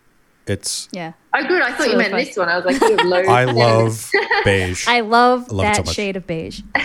[0.48, 1.14] It's yeah.
[1.34, 1.62] Oh, good.
[1.62, 2.20] I thought you meant fun.
[2.26, 2.50] this one.
[2.50, 3.28] I was like, you have loads.
[3.28, 4.12] I love
[4.44, 4.88] beige.
[4.88, 6.62] I love I love it so that shade of beige.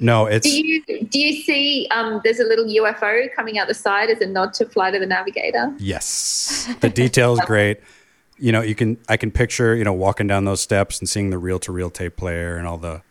[0.00, 1.86] No, it's Do you do you see?
[1.90, 5.00] Um, there's a little UFO coming out the side as a nod to Flight of
[5.00, 5.72] the Navigator.
[5.78, 6.68] yes.
[6.80, 7.80] The detail is great.
[8.36, 11.30] You know, you can I can picture you know walking down those steps and seeing
[11.30, 13.02] the reel to reel tape player and all the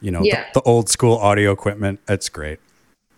[0.00, 0.44] you know Yeah.
[0.52, 2.00] the, the old school audio equipment.
[2.08, 2.60] It's great.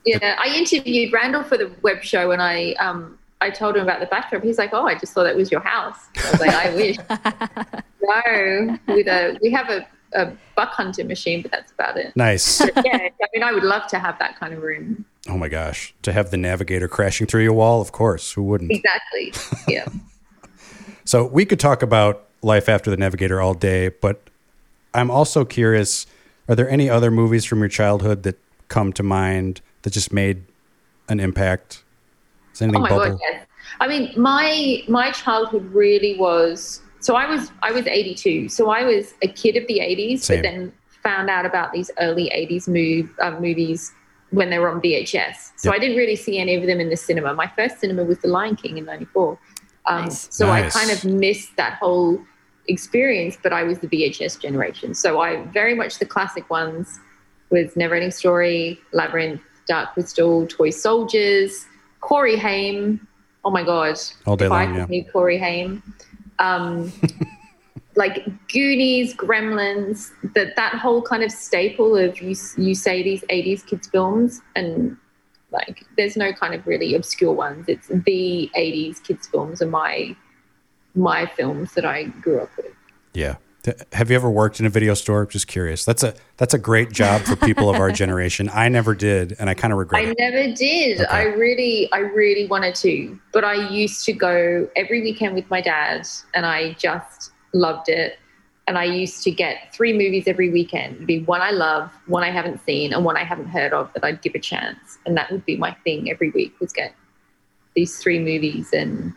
[0.07, 3.99] Yeah, I interviewed Randall for the web show, and I um I told him about
[3.99, 4.45] the backdrop.
[4.45, 6.97] He's like, "Oh, I just thought that was your house." I was like, "I wish."
[8.01, 12.15] no, with a we have a, a buck hunter machine, but that's about it.
[12.15, 12.61] Nice.
[12.61, 15.05] But yeah, I mean, I would love to have that kind of room.
[15.29, 18.71] Oh my gosh, to have the navigator crashing through your wall, of course, who wouldn't?
[18.71, 19.33] Exactly.
[19.69, 19.87] Yeah.
[21.05, 24.23] So we could talk about life after the Navigator all day, but
[24.95, 26.07] I'm also curious:
[26.49, 28.39] Are there any other movies from your childhood that
[28.69, 30.45] come to mind that just made
[31.09, 31.83] an impact?
[32.71, 33.11] Is Oh my bubble?
[33.13, 33.47] god, yes.
[33.81, 36.83] I mean, my my childhood really was.
[37.01, 38.49] So I was I was 82.
[38.49, 40.39] So I was a kid of the 80s, Same.
[40.39, 43.93] but then found out about these early 80s move, uh, movies
[44.31, 45.51] when they were on VHS.
[45.57, 45.75] So Yep.
[45.75, 47.35] I didn't really see any of them in the cinema.
[47.35, 49.39] My first cinema was The Lion King in '94.
[49.87, 50.29] Um, Nice.
[50.31, 50.77] So Nice.
[50.77, 52.21] I kind of missed that whole
[52.69, 54.95] experience, but I was the VHS generation.
[54.95, 57.01] So I very much the classic ones
[57.51, 61.67] was Never Ending Story, Labyrinth, Dark Crystal, Toy Soldiers,
[62.03, 63.09] Corey Haim.
[63.45, 63.97] Oh my God.
[64.27, 64.87] All day if long, could yeah.
[64.87, 65.83] meet Corey Haim.
[66.39, 66.93] Um,
[67.97, 73.65] like Goonies, Gremlins, that that whole kind of staple of you you say these 80s
[73.65, 74.97] kids films and
[75.51, 77.67] like there's no kind of really obscure ones.
[77.69, 80.15] It's the 80s kids films are my
[80.95, 82.75] my films that I grew up with.
[83.15, 83.37] Yeah.
[83.93, 85.25] Have you ever worked in a video store?
[85.25, 85.85] Just curious.
[85.85, 88.51] That's a that's a great job for people of our generation.
[88.53, 90.07] I never did, and I kind of regret it.
[90.07, 90.17] I it.
[90.19, 91.01] never did.
[91.01, 91.09] Okay.
[91.09, 95.61] I really, I really wanted to, but I used to go every weekend with my
[95.61, 98.19] dad, and I just loved it.
[98.67, 100.97] And I used to get three movies every weekend.
[100.97, 103.93] It'd be one I love, one I haven't seen, and one I haven't heard of
[103.95, 104.99] that I'd give a chance.
[105.05, 106.95] And that would be my thing every week was get
[107.75, 108.73] these three movies.
[108.73, 109.13] And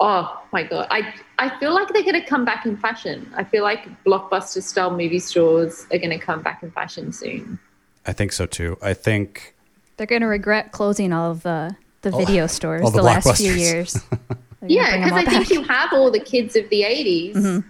[0.00, 3.32] oh my god, I I feel like they're going to come back in fashion.
[3.36, 7.58] I feel like blockbuster style movie stores are going to come back in fashion soon.
[8.06, 8.76] I think so too.
[8.82, 9.54] I think
[9.96, 13.36] They're going to regret closing all of the, the video stores all the, the last
[13.36, 13.96] few years.
[14.66, 17.64] Yeah, because all I think you have all the kids of the 80s Mhm.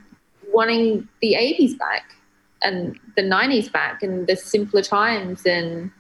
[0.53, 2.16] wanting the 80s back
[2.62, 5.47] and the 90s back and the simpler times.
[5.47, 5.93] And,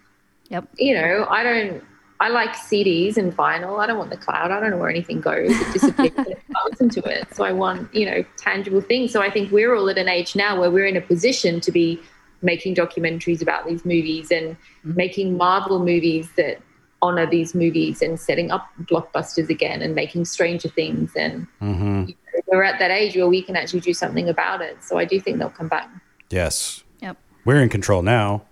[0.48, 0.64] Yep.
[0.78, 1.84] you know, I don't,
[2.20, 3.80] I like CDs and vinyl.
[3.80, 4.50] I don't want the cloud.
[4.50, 5.50] I don't know where anything goes.
[5.50, 6.12] It disappears.
[6.18, 7.34] I listen to it.
[7.34, 9.10] So I want, you know, tangible things.
[9.10, 11.72] So I think we're all at an age now where we're in a position to
[11.72, 11.98] be
[12.42, 14.54] making documentaries about these movies and
[14.84, 16.60] making Marvel movies that
[17.00, 21.12] honor these movies and setting up blockbusters again and making Stranger Things.
[21.16, 22.14] And mhm.
[22.48, 24.84] we're at that age where we can actually do something about it.
[24.84, 25.88] So I do think they'll come back.
[26.28, 27.16] yes, Yep.
[27.46, 28.42] we're in control now.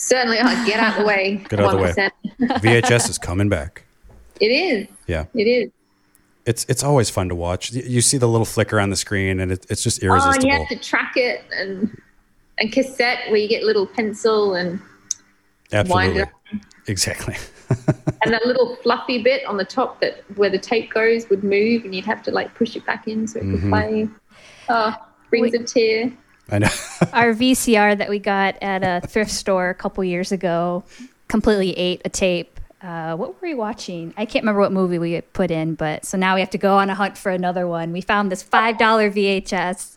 [0.00, 1.44] Certainly, I'll get out of the way.
[1.48, 2.48] Get out of the way.
[2.60, 3.82] VHS is coming back.
[4.40, 4.86] It is.
[5.08, 5.24] Yeah.
[5.34, 5.70] It is.
[6.46, 7.72] It's it's always fun to watch.
[7.72, 10.34] You see the little flicker on the screen, and it, it's just irresistible.
[10.34, 10.52] Oh, and irresistible.
[10.52, 12.00] you have to track it and
[12.58, 14.80] and cassette where you get little pencil and
[15.72, 16.30] Absolutely, wind
[16.86, 17.34] exactly.
[18.24, 21.84] and that little fluffy bit on the top that where the tape goes would move
[21.84, 23.68] and you'd have to like push it back in so it could Mhm.
[23.70, 24.08] play.
[24.68, 24.94] Oh,
[25.28, 26.12] brings a tear.
[26.50, 26.68] I know.
[27.12, 30.84] Our VCR that we got at a thrift store a couple years ago
[31.28, 32.58] completely ate a tape.
[32.80, 34.14] Uh, what were we watching?
[34.16, 36.78] I can't remember what movie we put in, but so now we have to go
[36.78, 37.92] on a hunt for another one.
[37.92, 39.96] We found this five dollar VHS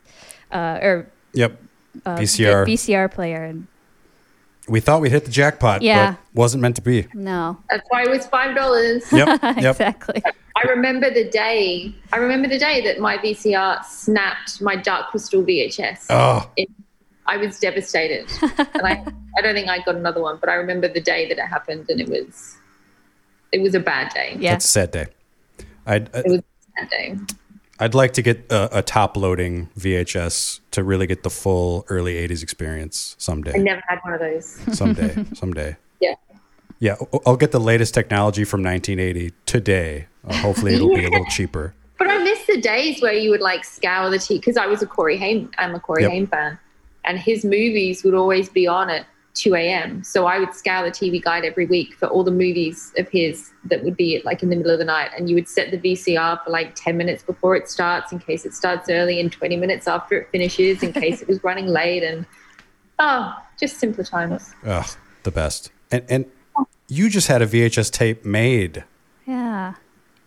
[0.52, 1.58] uh, or Yep.
[2.06, 2.66] uh, VCR.
[2.66, 3.68] VCR player, and
[4.68, 6.12] we thought we'd hit the jackpot, Yeah.
[6.12, 7.07] but wasn't meant to be.
[7.14, 9.03] no, That's why it was five dollars.
[9.12, 9.39] Yep.
[9.43, 9.57] Yep.
[9.57, 10.24] exactly.
[10.55, 11.95] I remember the day.
[12.14, 16.05] I remember the day that my VCR snapped my Dark Crystal VHS.
[16.09, 16.70] Oh, It,
[17.26, 19.03] I was devastated, and I,
[19.38, 20.38] I don't think I got another one.
[20.39, 22.57] But I remember the day that it happened, and it was,
[23.51, 24.36] it was a bad day.
[24.39, 24.51] Yeah.
[24.51, 25.05] that's a sad day.
[25.86, 26.43] I'd It was a
[26.76, 27.18] bad day.
[27.82, 32.13] I'd like to get a, a top loading VHS to really get the full early
[32.13, 33.53] '80s experience someday.
[33.55, 34.45] I never had one of those.
[34.77, 35.75] someday, someday.
[35.99, 36.13] Yeah.
[36.79, 40.07] Yeah, I'll- get the latest technology from 1980 today.
[40.27, 41.73] Uh, hopefully, it'll be a little cheaper.
[41.97, 44.82] But I miss the days where you would like scour the TV because I was
[44.82, 45.51] a Corey Haim.
[45.57, 46.11] I'm a Corey Yep.
[46.11, 46.59] Haim fan,
[47.05, 50.03] and his movies would always be on at 2 a.m.
[50.03, 53.51] So I would scour the TV guide every week for all the movies of his
[53.65, 55.77] that would be like in the middle of the night, and you would set the
[55.77, 59.55] VCR for like 10 minutes before it starts in case it starts early, and 20
[59.57, 62.25] minutes after it finishes in case it was running late, and
[62.99, 64.53] oh, just simpler times.
[64.65, 64.88] Ugh,
[65.23, 65.71] the best.
[65.91, 66.25] And and
[66.88, 68.84] you just had a VHS tape made
[69.25, 69.75] Yeah.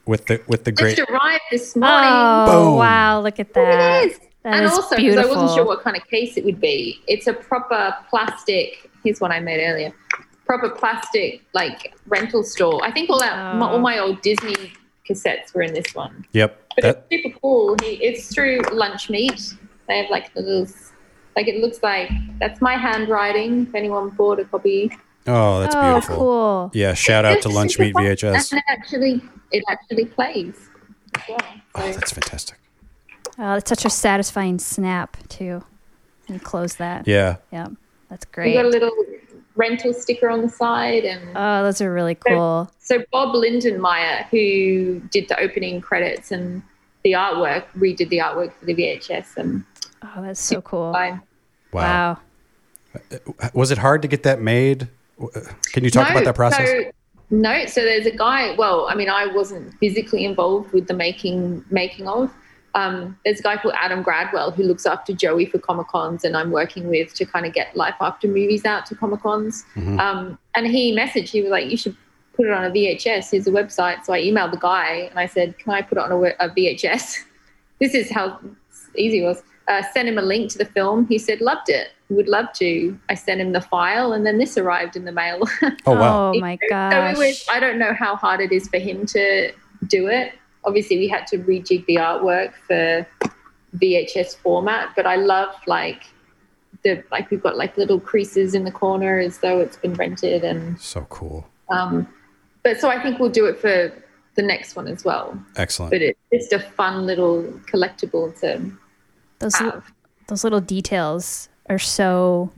[0.07, 0.97] with the with the great.
[0.97, 2.09] Just arrived this morning.
[2.11, 2.79] Oh Boom.
[2.79, 3.21] wow!
[3.21, 4.05] Look at that.
[4.05, 4.19] It is.
[4.45, 5.17] That and is also, because.
[5.17, 7.01] I wasn't sure what kind of case it would be.
[7.09, 8.91] It's a proper plastic.
[9.03, 9.93] Here's one I made earlier.
[10.45, 12.85] Proper plastic, like rental store.
[12.85, 13.81] I think all that, my, all oh.
[13.81, 14.73] my old Disney
[15.09, 16.27] cassettes were in this one.
[16.33, 16.61] Yep.
[16.77, 17.77] But That it's super cool.
[17.83, 19.57] He, it's through Lunchmeat.
[19.89, 20.69] They have like the little,
[21.37, 23.69] like it looks like that's my handwriting.
[23.69, 24.91] If anyone bought a copy,
[25.27, 26.17] oh, that's oh, beautiful.
[26.17, 26.71] cool.
[26.75, 28.05] Yeah, shout out to Lunchmeat fun.
[28.05, 28.53] VHS.
[28.53, 29.23] And it actually,
[29.53, 30.69] it actually plays.
[31.15, 31.39] as well.
[31.77, 32.59] Oh, that's fantastic.
[33.39, 35.63] Uh, oh, it's such a satisfying snap too.
[36.29, 37.07] You close that.
[37.07, 37.37] Yeah.
[37.53, 37.69] Yeah.
[38.09, 38.49] That's great.
[38.49, 38.93] We got a little
[39.57, 42.71] rental sticker on the side, and Oh, those are really cool.
[42.79, 46.63] So Bob Lindenmeyer, who did the opening credits and
[47.03, 49.37] the artwork, redid the artwork for the VHS.
[49.37, 49.65] And
[50.03, 50.93] Oh, that's so cool.
[50.93, 51.21] fine.
[51.73, 52.19] Wow.
[52.95, 54.89] Uh, uh, was it hard to get that made?
[55.73, 56.69] Can you talk about that process?
[56.69, 56.91] So,
[57.31, 58.55] no, so there's a guy.
[58.55, 62.33] Well, I mean, I wasn't physically involved with the making making of.
[62.75, 66.37] Um, there's a guy called Adam Gradwell who looks after Joey for Comic Cons, and
[66.37, 69.65] I'm working with to kind of get Life After movies out to Comic Cons.
[69.77, 69.99] Mhm.
[70.01, 71.97] Um, and he messaged, he was like, "You should
[72.35, 73.31] put it on a VHS.
[73.31, 76.05] Here's a website." So I emailed the guy and I said, "Can I put it
[76.05, 77.19] on a, a VHS?"
[77.81, 78.41] this is how
[78.97, 79.43] easy it was.
[79.67, 81.07] Uh, sent him a link to the film.
[81.07, 81.89] He said, "Loved it.
[82.11, 85.43] Would love to." I sent him the file, and then this arrived in the mail.
[85.87, 86.33] Oh, wow.
[86.35, 87.15] Oh my So gosh.
[87.15, 89.53] it was, I don't know how hard it is for him to
[89.87, 90.33] do it.
[90.65, 93.07] Obviously, we had to rejig the artwork for
[93.77, 96.05] VHS format, but I love like
[96.83, 100.45] the like we've got like little creases in the corner as though it's been rented,
[100.45, 101.47] and So cool.
[101.71, 102.09] um,
[102.63, 103.93] but so I think we'll do it for
[104.37, 105.39] the next one as well.
[105.57, 105.91] Excellent.
[105.93, 108.73] But it's just a fun little collectible to
[109.39, 109.85] those li- have.
[110.29, 112.51] those little details are so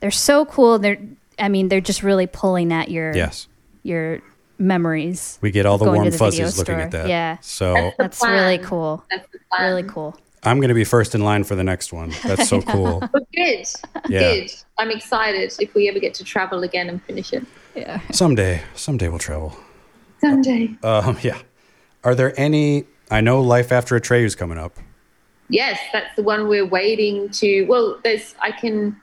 [0.00, 0.78] they're so cool.
[0.78, 0.98] They're
[1.38, 3.46] I mean they're just really pulling at your Yes.
[3.82, 4.20] your
[4.62, 5.38] memories.
[5.42, 7.08] We get all the warm the fuzzies looking at that.
[7.08, 7.36] Yeah.
[7.40, 9.04] So That's That's really cool.
[9.10, 9.26] That's.
[9.60, 10.16] Really cool.
[10.44, 12.12] I'm going to be first in line for the next one.
[12.24, 13.00] That's so cool.
[13.12, 13.66] But good,
[14.08, 14.20] Yeah.
[14.34, 14.50] good.
[14.78, 17.44] I'm excited if we ever get to travel again and finish it
[17.76, 18.00] Yeah.
[18.10, 19.54] someday, someday we'll travel.
[20.20, 20.70] someday.
[20.82, 21.38] Um, yeah.
[22.02, 22.84] Are there any?
[23.10, 24.78] I know Life After Atreyu's coming up.
[25.48, 27.64] Yes, that's the one we're waiting to.
[27.66, 28.96] Well, there's I can.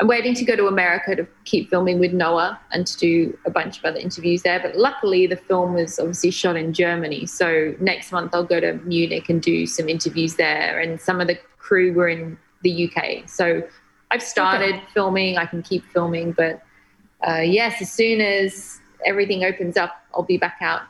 [0.00, 3.50] I'm waiting to go to America to keep filming with Noah and to do a
[3.50, 4.58] bunch of other interviews there.
[4.58, 7.26] But luckily, the film was obviously shot in Germany.
[7.26, 10.80] So next month, I'll go to Munich and do some interviews there.
[10.80, 13.28] And some of the crew were in the UK.
[13.28, 13.62] So
[14.10, 15.38] I've started filming.
[15.38, 16.32] I can keep filming.
[16.32, 16.62] But
[17.26, 20.82] uh, yes, as soon as everything opens up, I'll be back out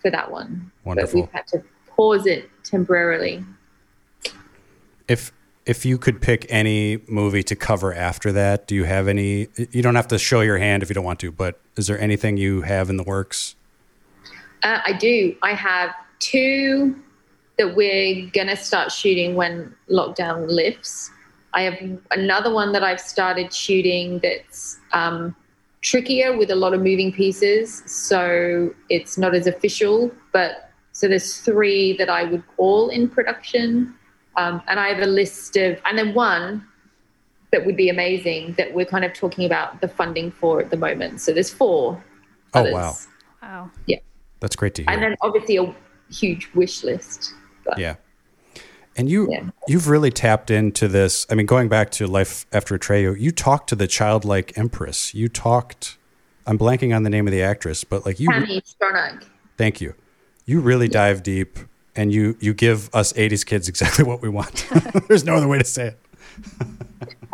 [0.00, 0.70] for that one.
[0.84, 1.22] Wonderful.
[1.22, 3.44] But we've had to pause it temporarily.
[5.08, 5.32] If
[5.66, 9.48] if you could pick any movie to cover after that, do you have any?
[9.70, 11.98] You don't have to show your hand if you don't want to, but is there
[11.98, 13.56] anything you have in the works?
[14.62, 15.34] Uh, I do.
[15.42, 17.00] I have two
[17.58, 21.10] that we're going to start shooting when lockdown lifts.
[21.52, 21.78] I have
[22.10, 25.36] another one that I've started shooting that's um,
[25.82, 27.82] trickier with a lot of moving pieces.
[27.86, 33.94] So it's not as official, but so there's three that I would call in production.
[34.36, 36.66] Um, and I have a list of, and then one
[37.52, 40.76] that would be amazing that we're kind of talking about the funding for at the
[40.76, 41.20] moment.
[41.20, 42.02] So there's four.
[42.52, 42.72] Oh others.
[42.72, 42.96] wow,
[43.42, 43.70] Wow.
[43.86, 43.98] Yeah.
[44.40, 44.90] that's great to hear.
[44.90, 45.74] And then obviously a
[46.12, 47.32] huge wish list.
[47.64, 47.96] But yeah.
[48.96, 51.26] And you you've really tapped into this.
[51.28, 55.14] I mean, going back to Life After Atreyu, you talked to the childlike empress.
[55.14, 55.98] You talked.
[56.46, 58.28] I'm blanking on the name of the actress, but like you.
[58.28, 59.24] Tami Stronach.
[59.56, 59.94] Thank you.
[60.46, 61.58] You really dive deep,
[61.96, 64.66] and you you give us '80s kids exactly what we want.
[65.08, 66.00] There's no other way to say it.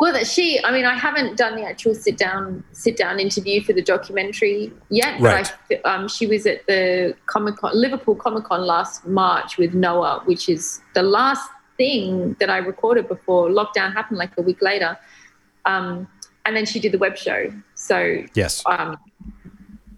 [0.01, 0.59] Well, that she.
[0.63, 4.73] I mean, I haven't done the actual sit down sit down interview for the documentary
[4.89, 5.21] yet.
[5.21, 5.53] Right.
[5.69, 9.75] But I, um, she was at the Comic Con, Liverpool Comic Con last March with
[9.75, 11.47] Noah, which is the last
[11.77, 14.97] thing that I recorded before lockdown happened, like a week later.
[15.65, 16.07] Um,
[16.45, 17.53] and then she did the web show.
[17.75, 18.63] So Yes.
[18.65, 18.97] um,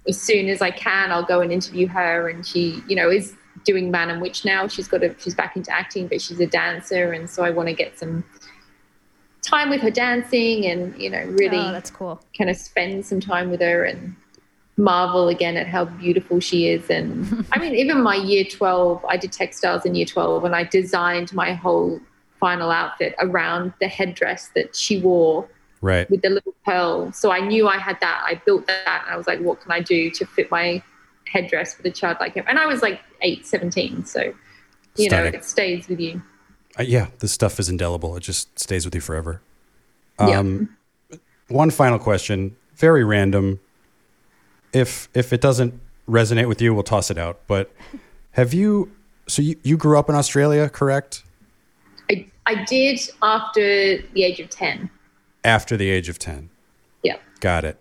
[0.05, 2.27] as soon as I can, I'll go and interview her.
[2.27, 4.67] And she, you know, is doing Man and Witch now.
[4.67, 7.69] She's got a, she's back into acting, but she's a dancer, and so I want
[7.69, 8.23] to get some
[9.41, 12.21] time with her dancing, and you know, really Oh, that's cool.
[12.37, 14.15] kind of spend some time with her and
[14.77, 16.89] marvel again at how beautiful she is.
[16.89, 20.63] And I mean, even my year 12, I did textiles in year 12 and I
[20.63, 21.99] designed my whole
[22.39, 25.47] final outfit around the headdress that she wore
[25.81, 26.09] Right.
[26.09, 27.11] with the little pearl.
[27.11, 28.23] So I knew I had that.
[28.25, 29.03] I built that.
[29.05, 30.81] And I was like, what can I do to fit my
[31.33, 32.45] headdress with a child like him?
[32.47, 34.05] And I was like 8, 17.
[34.05, 34.33] So,
[34.95, 36.21] you know, it stays with you.
[36.79, 38.15] Uh, yeah, this stuff is indelible.
[38.15, 39.41] It just stays with you forever.
[40.19, 40.75] Um,
[41.49, 43.59] One final question, very random.
[44.71, 47.41] If if it doesn't resonate with you, we'll toss it out.
[47.47, 47.71] But
[48.31, 48.91] have you?
[49.27, 51.23] So you, you grew up in Australia, correct?
[52.09, 54.89] I, I did after the age of 10.
[55.43, 56.49] After the age of ten.
[57.03, 57.17] Yeah.
[57.39, 57.77] Got it.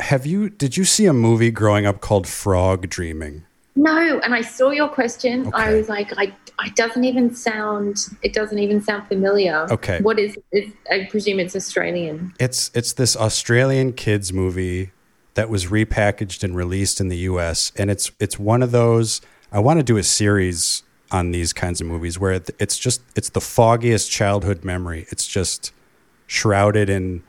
[0.00, 0.50] Have you?
[0.50, 3.44] Did you see a movie growing up called Frog Dreaming?
[3.76, 5.50] No, and I saw your question.
[5.52, 8.06] I was like, I, I doesn't even sound.
[8.22, 9.66] It doesn't even sound familiar.
[9.70, 10.00] Okay.
[10.00, 10.38] What is?
[10.52, 12.34] is I presume it's Australian.
[12.38, 14.92] It's it's this Australian kids movie
[15.34, 19.58] that was repackaged and released in the US and it's it's one of those I
[19.58, 23.30] want to do a series on these kinds of movies where it- it's just it's
[23.30, 25.06] the foggiest childhood memory.
[25.10, 25.72] It's just
[26.28, 27.22] shrouded in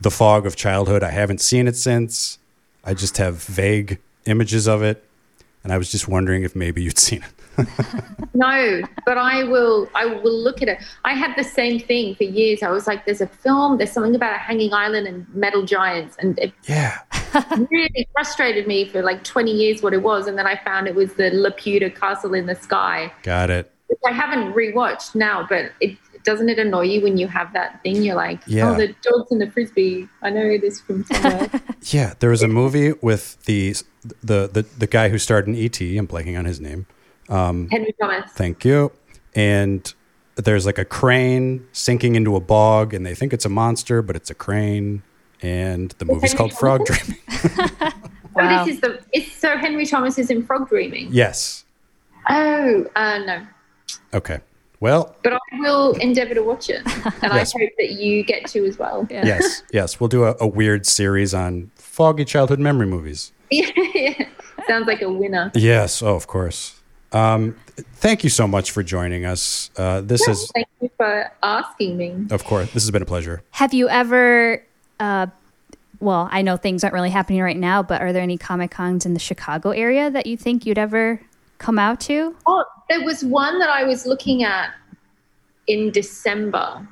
[0.00, 1.02] the fog of childhood.
[1.02, 2.38] I haven't seen it since.
[2.84, 5.04] I just have vague images of it
[5.64, 7.66] and I was just wondering if maybe you'd seen it.
[8.34, 9.88] No, but I will.
[9.96, 10.78] I will look at it.
[11.04, 12.62] I had the same thing for years.
[12.62, 13.78] I was like, "There's a film.
[13.78, 16.98] There's something about a hanging island and metal giants," and it Yeah.
[17.70, 20.28] really frustrated me for like 20 years what it was.
[20.28, 23.72] And then I found it was the Laputa Castle in the Sky, Got it.
[23.88, 25.44] which I haven't rewatched now.
[25.48, 28.02] But it doesn't it annoy you when you have that thing?
[28.02, 28.70] You're like, Yeah.
[28.70, 30.08] "Oh, the dogs and the frisbee.
[30.22, 31.50] I know this from somewhere."
[31.82, 33.74] Yeah, there was a movie with the
[34.22, 35.80] the the, the guy who starred in ET.
[35.80, 36.86] I'm blanking on his name.
[37.28, 38.30] Um, Henry Thomas.
[38.32, 38.92] Thank you.
[39.34, 39.92] And
[40.36, 44.16] there's like a crane sinking into a bog, and they think it's a monster, but
[44.16, 45.02] it's a crane.
[45.40, 47.06] And the movie's Henry called Frog Thomas?
[47.06, 47.92] Dreaming.
[48.40, 49.00] Oh, this is the.
[49.12, 51.08] It's so Henry Thomas is in Frog Dreaming.
[51.10, 51.64] Yes.
[52.28, 53.46] Oh, uh, no.
[54.14, 54.38] Okay.
[54.80, 57.52] Well, But I will endeavour to watch it, and Yes.
[57.54, 59.06] I hope that you get to as well.
[59.10, 59.98] yes, yes.
[59.98, 63.32] We'll do a, a weird series on foggy childhood memory movies.
[63.50, 64.26] Yeah.
[64.66, 65.50] Sounds like a winner.
[65.54, 66.02] Yes.
[66.02, 66.80] Oh, of course.
[67.12, 67.56] Um,
[67.94, 69.70] thank you so much for joining us.
[69.78, 72.26] Uh, this Yeah, is, Thank you for asking me.
[72.30, 73.42] of course, this has been a pleasure.
[73.52, 74.62] Have you ever?
[75.00, 75.28] Uh,
[76.00, 79.06] well, I know things aren't really happening right now, but are there any comic cons
[79.06, 81.20] in the Chicago area that you think you'd ever
[81.58, 82.34] come out to?
[82.46, 84.70] Oh, there was one that I was looking at
[85.66, 86.86] in December.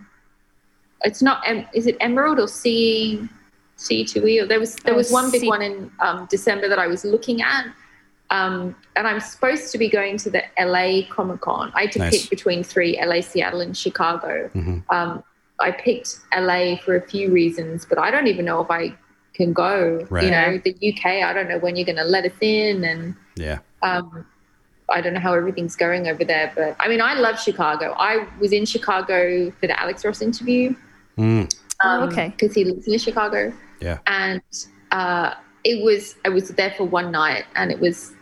[1.03, 1.43] It's not.
[1.75, 3.29] Is it Emerald or C
[3.77, 4.41] C two E?
[4.41, 6.87] Or there was there Oh, was one big C- one in um, December that I
[6.87, 7.67] was looking at.
[8.31, 11.71] Um, and I'm supposed to be going to the LA Comic Con.
[11.75, 12.23] I had to Nice.
[12.23, 14.51] pick between three: LA, Seattle, and Chicago.
[14.55, 14.83] Mhm.
[14.91, 15.23] Um,
[15.61, 18.95] I picked LA for a few reasons, but I don't even know if I
[19.35, 20.07] can go.
[20.11, 20.25] Right.
[20.25, 21.23] You know, the UK.
[21.23, 23.59] I don't know when you're going to let us in, and Yeah.
[23.83, 24.27] um,
[24.89, 27.95] I don't know how everything's going over there, but I mean, I love Chicago.
[27.99, 30.75] I was in Chicago for the Alex Ross interview.
[31.19, 32.31] Mm, Oh, okay.
[32.31, 33.99] Because he lives in Chicago, yeah.
[34.07, 34.43] and
[34.93, 35.35] uh,
[35.65, 38.15] it was I was there for one night, and it was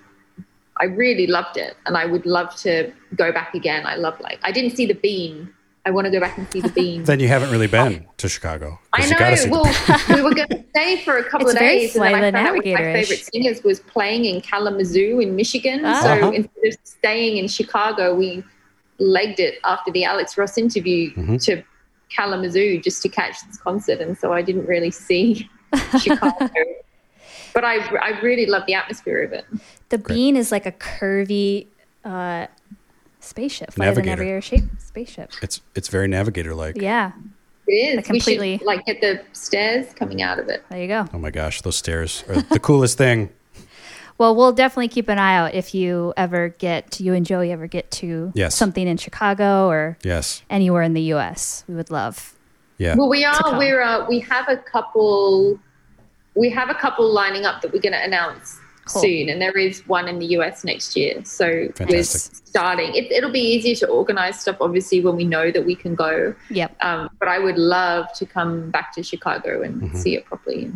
[0.78, 3.86] I really loved it, and I would love to go back again.
[3.86, 5.53] I love like I didn't see the Bean.
[5.86, 7.04] I want to go back and see the Bean.
[7.04, 8.78] Then you haven't really been to Chicago.
[8.92, 9.62] 'cause I you gotta see know.
[9.64, 12.04] the- Well, we were going to stay for a couple It's of very days, and
[12.04, 15.82] then I found out one of my favorite singers was playing in Kalamazoo in Michigan.
[15.84, 16.00] Ah.
[16.02, 16.30] So Uh-huh.
[16.30, 18.42] instead of staying in Chicago, we
[18.98, 21.42] legged it after the Alex Ross interview Mhm.
[21.46, 21.62] to
[22.16, 25.48] Kalamazoo just to catch this concert, and so I didn't really see
[26.00, 26.48] Chicago.
[27.52, 29.44] but I, I really love the atmosphere of it.
[29.90, 31.66] The bean is like a curvy
[32.04, 32.46] uh,
[33.24, 34.34] spaceship, flight of the Navigator.
[34.34, 35.32] navigator shape spaceship.
[35.42, 36.80] It's it's very navigator like.
[36.80, 37.12] Yeah,
[37.66, 37.96] It is.
[37.96, 40.64] Like We should, completely- like get the stairs coming out of it.
[40.70, 41.06] there you go.
[41.12, 43.30] Oh my gosh, those stairs are the coolest thing.
[44.16, 47.66] Well, we'll definitely keep an eye out if you ever get you and Joey ever
[47.66, 48.54] get to Yes.
[48.54, 50.42] something in Chicago or Yes.
[50.48, 51.64] anywhere in the U.S.
[51.66, 52.32] We would love.
[52.78, 52.94] Yeah.
[52.94, 53.58] Well, we are.
[53.58, 53.82] We're.
[53.82, 55.58] Uh, we have a couple.
[56.36, 58.56] We have a couple lining up that we're going to announce
[58.86, 59.02] Cool.
[59.02, 61.24] soon, and there is one in the US next year.
[61.24, 62.94] So we're starting.
[62.94, 66.34] It, it'll be easier to organize stuff, obviously, when we know that we can go.
[66.50, 66.76] Yep.
[66.84, 69.96] Um, but I would love to come back to Chicago and Mm-hmm.
[69.96, 70.70] see it properly.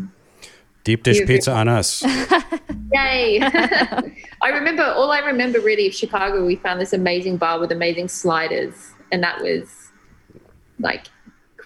[0.85, 2.03] Deep dish pizza on us.
[2.95, 3.41] Yay!
[4.43, 6.47] I remember all I remember really of Chicago.
[6.47, 9.91] We found this amazing bar with amazing sliders, and that was
[10.81, 11.07] like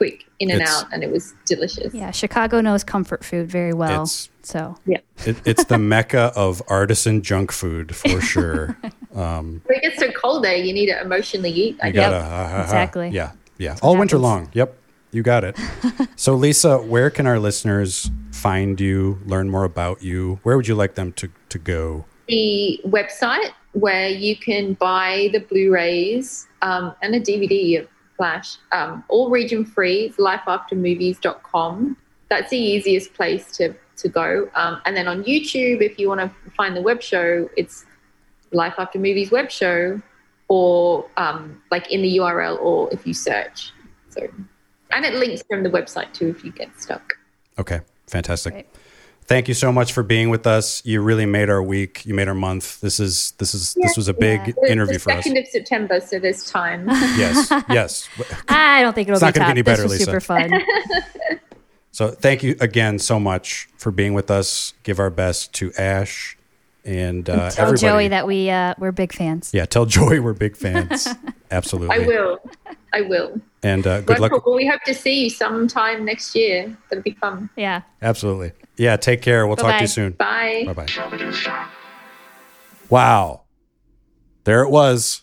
[0.03, 1.95] quick in and It's- out, and it was delicious.
[1.95, 4.03] Yeah, Chicago knows comfort food very well.
[4.03, 4.99] It's- so Yeah.
[5.25, 8.77] It, it's the mecca of artisan junk food for sure.
[9.15, 11.79] Um, When it gets so cold there, you need to emotionally eat.
[11.83, 12.11] I you guess.
[12.11, 12.63] gotta, ha, ha, ha.
[12.63, 13.09] Exactly.
[13.11, 13.73] Yeah, yeah.
[13.75, 14.49] what All winter long.
[14.53, 14.77] Yep,
[15.13, 15.57] you got it.
[16.17, 20.75] so, Lisa, where can our listeners find you, learn more about you, where would you
[20.75, 22.05] like them to, to go?
[22.29, 29.05] the website where you can buy the Blu-rays um, and a DVD of Flash, um,
[29.09, 30.07] all region free.
[30.07, 31.97] It's lifeaftermovies.com.
[32.29, 34.51] That's the easiest place to to go.
[34.55, 37.85] Um, and then on YouTube, if you want to find the web show, it's
[38.53, 40.01] Life After Movies web show,
[40.49, 43.73] or um, like in the URL, or if you search.
[44.11, 44.29] So,
[44.91, 47.15] and it links from the website too if you get stuck.
[47.59, 48.69] Okay, fantastic.
[49.25, 50.85] Thank you so much for being with us.
[50.85, 52.05] You really made our week.
[52.05, 52.81] You made our month.
[52.81, 54.70] This is this is this was a big Yeah.
[54.73, 55.25] interview for us.
[55.25, 56.87] second of September, so there's time.
[57.16, 58.09] Yes, yes.
[58.49, 59.49] I don't think it'll It's be not gonna top.
[59.49, 60.05] get any better, this was Lisa.
[60.11, 60.51] super fun.
[61.95, 64.73] So thank you again so much for being with us.
[64.83, 66.39] Give our best to Ash
[66.85, 67.80] and uh, Tell everybody.
[67.80, 69.51] Joey that we uh, we're big fans.
[69.53, 71.09] yeah, tell Joey we're big fans.
[71.51, 71.97] Absolutely.
[71.97, 72.39] I will.
[72.93, 73.41] I will.
[73.62, 74.45] And uh, good luck.
[74.45, 76.76] Well, we hope to see you sometime next year.
[76.91, 77.49] That'll be fun.
[77.57, 77.83] Yeah.
[78.01, 78.53] Absolutely.
[78.76, 78.97] Yeah.
[78.97, 79.47] Take care.
[79.47, 80.12] We'll talk to you soon.
[80.12, 80.64] Bye.
[80.66, 81.66] Bye bye.
[82.89, 83.43] Wow.
[84.45, 85.22] There it was.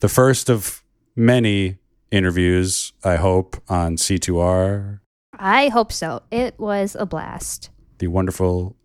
[0.00, 0.82] The first of
[1.14, 1.78] many
[2.10, 5.00] interviews, I hope, on C2R.
[5.38, 6.22] I hope so.
[6.30, 7.70] It was a blast.
[7.98, 8.76] The wonderful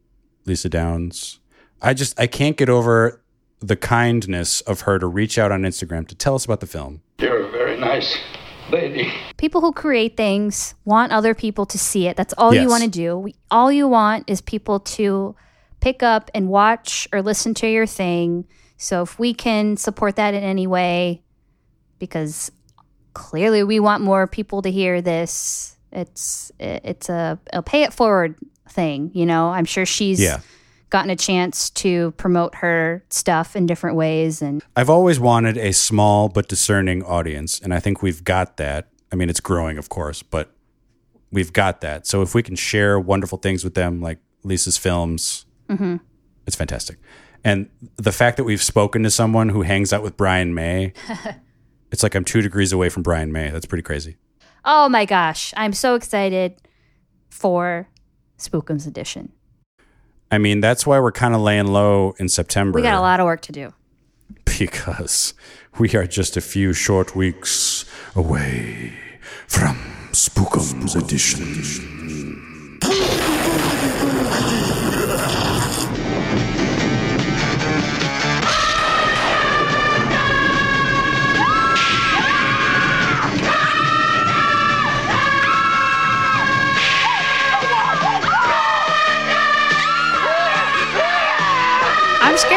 [0.45, 1.39] Lisa Downs.
[1.81, 3.21] I just, I can't get over
[3.59, 7.01] the kindness of her to reach out on Instagram to tell us about the film.
[7.19, 8.17] You're a very nice
[8.71, 9.11] lady.
[9.37, 12.17] People who create things want other people to see it.
[12.17, 12.63] That's all Yes.
[12.63, 13.27] you want to do.
[13.49, 15.35] All you want is people to
[15.79, 18.45] pick up and watch or listen to your thing.
[18.77, 21.21] So if we can support that in any way,
[21.99, 22.51] because
[23.13, 25.77] clearly we want more people to hear this.
[25.91, 28.35] It's it's a, a pay it forward
[28.69, 29.49] thing, you know.
[29.49, 30.39] I'm sure she's Yeah.
[30.91, 35.73] Gotten a chance to promote her stuff in different ways and I've always wanted a
[35.73, 38.89] small but discerning audience, and I think we've got that.
[39.11, 40.53] I mean, it's growing, of course, but
[41.31, 42.05] we've got that.
[42.05, 45.99] So if we can share wonderful things with them, like Lisa's films, Mhm.
[46.45, 46.97] it's fantastic.
[47.43, 50.93] And the fact that we've spoken to someone who hangs out with Brian May,
[51.91, 53.49] it's like I'm two degrees away from Brian May.
[53.49, 54.17] That's pretty crazy.
[54.63, 56.55] Oh my gosh, I'm so excited
[57.29, 57.87] for
[58.37, 59.31] Spookums edition.
[60.31, 62.77] I mean, that's why we're kind of laying low in September.
[62.77, 63.73] We got a lot of work to do.
[64.45, 65.33] because
[65.77, 68.93] we are just a few short weeks away
[69.47, 69.75] from
[70.11, 72.00] Spookums Edition.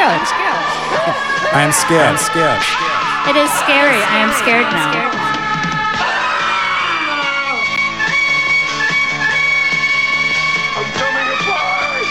[0.04, 0.20] Scared.
[0.20, 1.54] I'm scared.
[1.54, 2.04] I am scared.
[2.04, 2.60] I'm scared.
[3.24, 4.02] It is scary.
[4.04, 4.92] I am scared now.
[10.76, 12.04] I'm coming apart.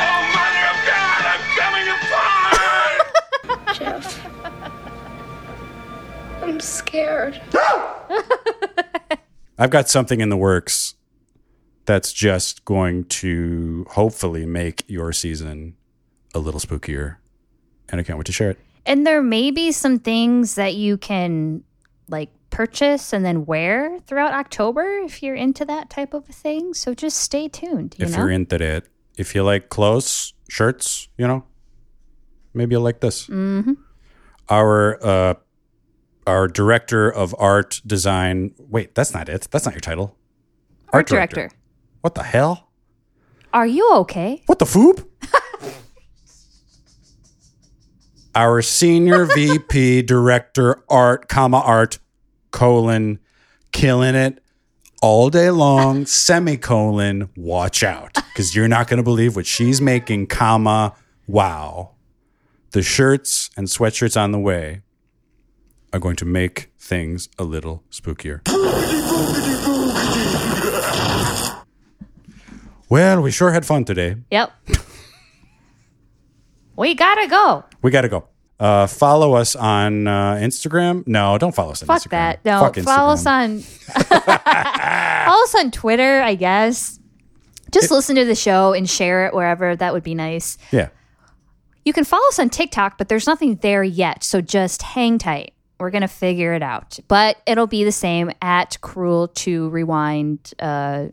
[0.00, 2.98] Oh, mother of God, I'm coming apart.
[3.76, 4.26] Jeff.
[6.42, 7.40] I'm scared.
[9.58, 10.94] I've got something in the works
[11.84, 15.76] that's just going to hopefully make your season
[16.34, 17.16] a little spookier.
[17.90, 18.58] And I can't wait to share it.
[18.86, 21.62] And there may be some things that you can
[22.08, 26.74] like purchase and then wear throughout October if you're into that type of thing.
[26.74, 27.94] So just stay tuned.
[27.98, 28.18] You if know?
[28.18, 31.44] you're into it, if you like clothes, shirts, you know,
[32.54, 33.26] maybe you'll like this.
[33.26, 33.76] Mhm.
[34.48, 35.34] Our uh,
[36.26, 38.54] our director of art design.
[38.58, 39.48] Wait, that's not it.
[39.50, 40.16] That's not your title.
[40.92, 41.50] Art director.
[42.00, 42.68] What the hell?
[43.52, 44.42] Are you okay?
[44.46, 45.06] What the foop?
[48.34, 51.98] Our senior VP director art, comma art,
[52.50, 53.18] colon,
[53.72, 54.42] killing it
[55.02, 58.14] all day long, semicolon, watch out.
[58.14, 60.94] Because you're not going to believe what she's making, comma,
[61.26, 61.92] wow.
[62.72, 64.82] The shirts and sweatshirts on the way
[65.92, 68.40] are going to make things a little spookier.
[72.90, 74.16] Well, we sure had fun today.
[74.32, 74.52] Yep.
[76.80, 77.64] we gotta go.
[77.82, 78.24] We got to go.
[78.58, 81.06] Uh, follow us on uh, Instagram.
[81.06, 82.10] No, don't follow us on Fuck Instagram.
[82.10, 82.44] that.
[82.44, 83.60] No, Fuck follow us on
[84.34, 86.98] follow us on Twitter, I guess.
[87.70, 89.76] Just listen to the show and share it wherever.
[89.76, 90.58] That would be nice.
[90.72, 90.88] Yeah.
[91.84, 94.22] You can follow us on TikTok, but there's nothing there yet.
[94.24, 95.54] So just hang tight.
[95.78, 96.98] We're gonna figure it out.
[97.08, 101.06] But it'll be the same at cruel to rewind uh,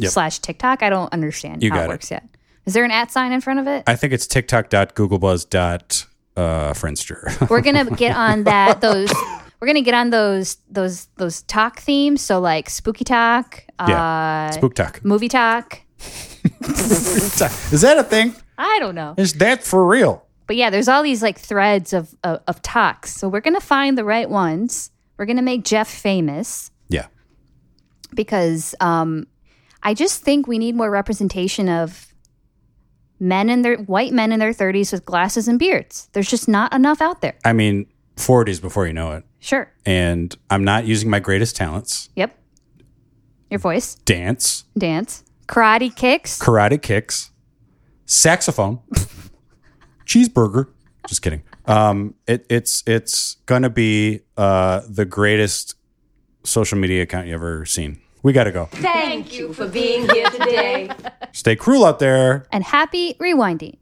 [0.00, 0.10] Yep.
[0.10, 0.82] slash TikTok.
[0.82, 1.88] I don't understand You how got it it.
[1.88, 2.24] works yet.
[2.66, 3.84] Is there an at sign in front of it?
[3.86, 6.06] I think it's tiktok.googlebuzz.friendster.
[6.36, 7.48] Uh, Friendster.
[7.50, 9.12] We're gonna get on that those
[9.60, 12.20] we're gonna get on those those those talk themes.
[12.22, 14.48] So like spooky talk, Yeah.
[14.48, 15.04] uh Spook talk.
[15.04, 15.80] movie talk,
[16.60, 18.34] Is that a thing?
[18.58, 19.14] I don't know.
[19.16, 20.26] Is that for real?
[20.46, 23.14] But yeah, there's all these like threads of, of, of talks.
[23.14, 24.90] So we're going to find the right ones.
[25.16, 27.06] We're going to make Jeff famous Yeah.
[28.14, 29.26] because um,
[29.82, 32.13] I just think we need more representation of
[33.20, 36.08] men in their white men in their 30s with glasses and beards.
[36.12, 37.36] There's just not enough out there.
[37.44, 37.86] I mean,
[38.16, 39.24] 40s before you know it.
[39.40, 39.70] Sure.
[39.84, 42.08] And I'm not using my greatest talents.
[42.16, 42.36] Yep.
[43.50, 46.38] Your voice, Dance, dance, karate kicks.
[46.40, 47.30] karate kicks,
[48.06, 48.80] saxophone,
[50.06, 50.68] cheeseburger.
[51.06, 51.42] Just kidding.
[51.66, 55.76] Um, it, it's it's gonna be uh, the greatest
[56.42, 58.00] social media account you ever seen.
[58.24, 58.64] We got to go.
[58.72, 60.90] Thank you for being here today.
[61.32, 62.46] Stay cruel out there.
[62.50, 63.76] and happy rewinding.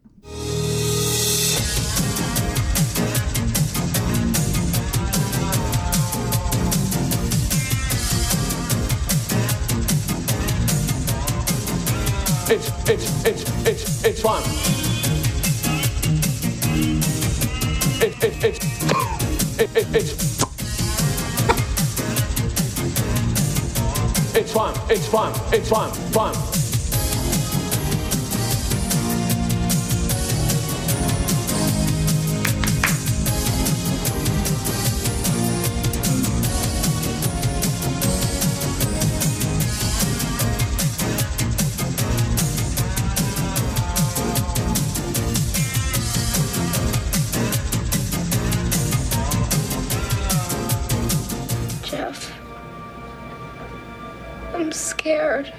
[12.51, 14.43] It's it's it's it's it's fun.
[18.03, 19.22] It, it, it's
[24.53, 24.75] fun.
[24.91, 25.33] It's fun.
[25.53, 25.91] It's fun.
[26.13, 26.62] Fun.
[55.13, 55.53] Scared.